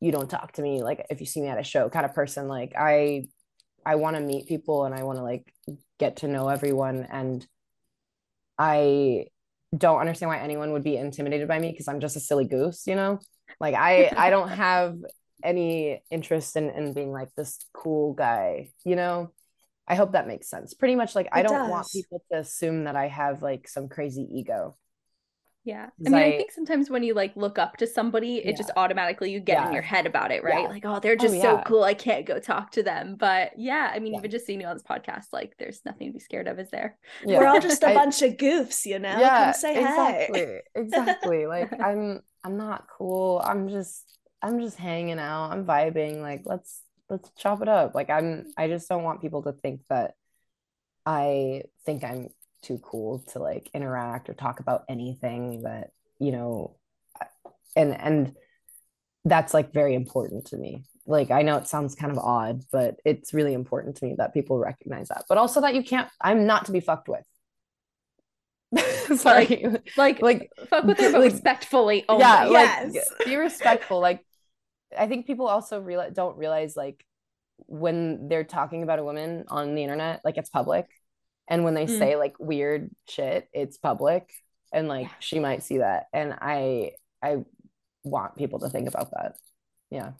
[0.00, 2.14] you don't talk to me like if you see me at a show kind of
[2.14, 3.24] person like i
[3.84, 5.52] i want to meet people and i want to like
[5.98, 7.46] get to know everyone and
[8.58, 9.26] i
[9.76, 12.86] don't understand why anyone would be intimidated by me because i'm just a silly goose
[12.86, 13.18] you know
[13.60, 14.96] like i i don't have
[15.44, 19.32] any interest in in being like this cool guy you know
[19.88, 20.74] I hope that makes sense.
[20.74, 21.70] Pretty much like it I don't does.
[21.70, 24.76] want people to assume that I have like some crazy ego.
[25.64, 25.90] Yeah.
[26.06, 28.52] I mean, I, I, think sometimes when you like look up to somebody, it yeah.
[28.56, 29.66] just automatically you get yeah.
[29.68, 30.62] in your head about it, right?
[30.62, 30.68] Yeah.
[30.68, 31.84] Like, oh, they're oh, just oh, so cool.
[31.84, 33.16] I can't go talk to them.
[33.16, 36.12] But yeah, I mean, even just seeing you on this podcast, like there's nothing to
[36.12, 36.96] be scared of, is there?
[37.24, 39.16] We're all just a I, bunch of goofs, you know?
[39.18, 40.40] Yeah, Come say exactly.
[40.40, 40.60] Hey.
[40.74, 41.46] exactly.
[41.46, 43.40] Like I'm I'm not cool.
[43.44, 45.52] I'm just I'm just hanging out.
[45.52, 46.20] I'm vibing.
[46.20, 46.82] Like let's
[47.12, 50.14] let's chop it up like i'm i just don't want people to think that
[51.04, 52.28] i think i'm
[52.62, 56.76] too cool to like interact or talk about anything that you know
[57.76, 58.34] and and
[59.24, 62.96] that's like very important to me like i know it sounds kind of odd but
[63.04, 66.46] it's really important to me that people recognize that but also that you can't i'm
[66.46, 67.24] not to be fucked with
[69.18, 72.22] sorry like, like like fuck with her but like, respectfully only.
[72.22, 72.94] yeah yes.
[72.94, 74.24] like be respectful like
[74.96, 77.04] I think people also realize don't realize like
[77.66, 80.86] when they're talking about a woman on the internet, like it's public.
[81.48, 81.98] And when they mm.
[81.98, 84.32] say like weird shit, it's public.
[84.72, 85.12] And like yeah.
[85.18, 86.06] she might see that.
[86.12, 87.44] And I I
[88.04, 89.36] want people to think about that.
[89.90, 90.12] Yeah.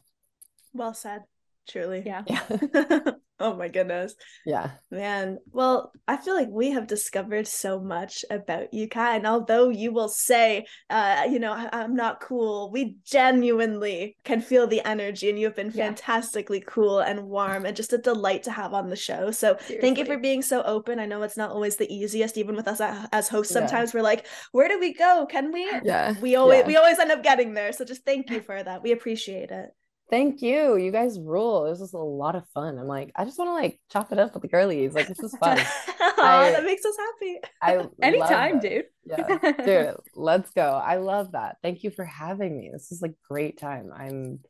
[0.73, 1.23] Well said.
[1.69, 2.03] Truly.
[2.05, 2.23] Yeah.
[2.27, 3.01] Yeah.
[3.43, 4.15] Oh my goodness.
[4.47, 4.71] Yeah.
[4.93, 5.39] Man.
[5.51, 9.17] Well, I feel like we have discovered so much about you, Kat.
[9.17, 14.69] And although you will say, uh, you know, I'm not cool, we genuinely can feel
[14.69, 16.69] the energy and you have been fantastically yeah.
[16.69, 19.33] cool and warm and just a delight to have on the show.
[19.33, 19.79] So Seriously.
[19.81, 21.01] thank you for being so open.
[21.01, 23.53] I know it's not always the easiest, even with us as hosts.
[23.53, 23.99] Sometimes yeah.
[23.99, 25.27] we're like, where do we go?
[25.29, 25.69] Can we?
[25.83, 26.15] Yeah.
[26.21, 26.67] We always yeah.
[26.69, 27.73] we always end up getting there.
[27.73, 28.85] So just thank you for that.
[28.85, 29.71] We appreciate it.
[30.13, 30.77] Thank you.
[30.77, 31.65] You guys rule.
[31.65, 32.79] This was a lot of fun.
[32.79, 34.93] I'm like, I just want to like chop it up with the girlies.
[34.93, 35.59] Like, this is fun.
[35.99, 37.39] I, that makes us happy.
[37.63, 38.85] I anytime, dude.
[39.07, 39.97] Yeah, dude.
[40.15, 40.71] Let's go.
[40.85, 41.57] I love that.
[41.63, 42.69] Thank you for having me.
[42.71, 43.91] This is like great time.
[43.97, 44.41] I'm.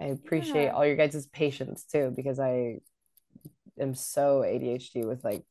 [0.00, 0.70] I appreciate yeah.
[0.72, 2.80] all your guys' patience too, because I
[3.78, 5.44] am so ADHD with like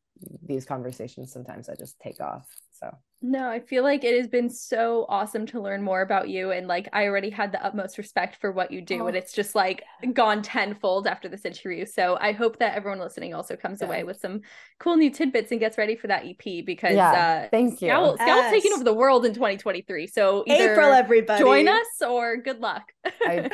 [0.45, 1.31] these conversations.
[1.31, 2.45] Sometimes I just take off.
[2.79, 6.51] So no, I feel like it has been so awesome to learn more about you.
[6.51, 9.03] And like, I already had the utmost respect for what you do.
[9.03, 9.07] Oh.
[9.07, 9.83] And it's just like
[10.13, 11.85] gone tenfold after this interview.
[11.85, 13.87] So I hope that everyone listening also comes yeah.
[13.87, 14.41] away with some
[14.79, 17.89] cool new tidbits and gets ready for that EP because yeah, uh, thank you.
[17.89, 18.53] Scowl, Scowl's yes.
[18.53, 20.07] taking over the world in 2023.
[20.07, 21.43] So April, everybody.
[21.43, 22.83] Join us or good luck.
[23.21, 23.49] I,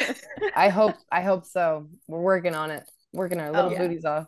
[0.55, 1.87] I hope, I hope so.
[2.07, 2.83] We're working on it,
[3.13, 3.79] working our little oh, yeah.
[3.79, 4.27] booties off.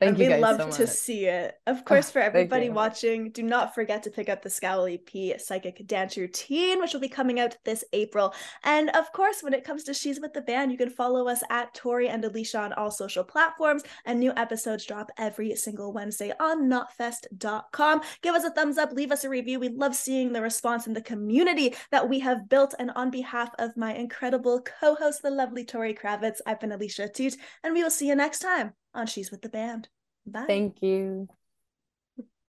[0.00, 0.30] Thank and you.
[0.30, 1.54] We love so to see it.
[1.66, 5.84] Of course, for everybody watching, do not forget to pick up the Scowl EP Psychic
[5.88, 8.32] Dance Routine, which will be coming out this April.
[8.62, 11.42] And of course, when it comes to She's with the Band, you can follow us
[11.50, 13.82] at Tori and Alicia on all social platforms.
[14.04, 18.02] And new episodes drop every single Wednesday on knotfest.com.
[18.22, 19.58] Give us a thumbs up, leave us a review.
[19.58, 22.72] We love seeing the response in the community that we have built.
[22.78, 27.34] And on behalf of my incredible co-host, the lovely Tori Kravitz, I've been Alicia Atout,
[27.64, 29.88] and we will see you next time on She's with the Band.
[30.26, 30.44] Bye.
[30.46, 31.28] Thank you.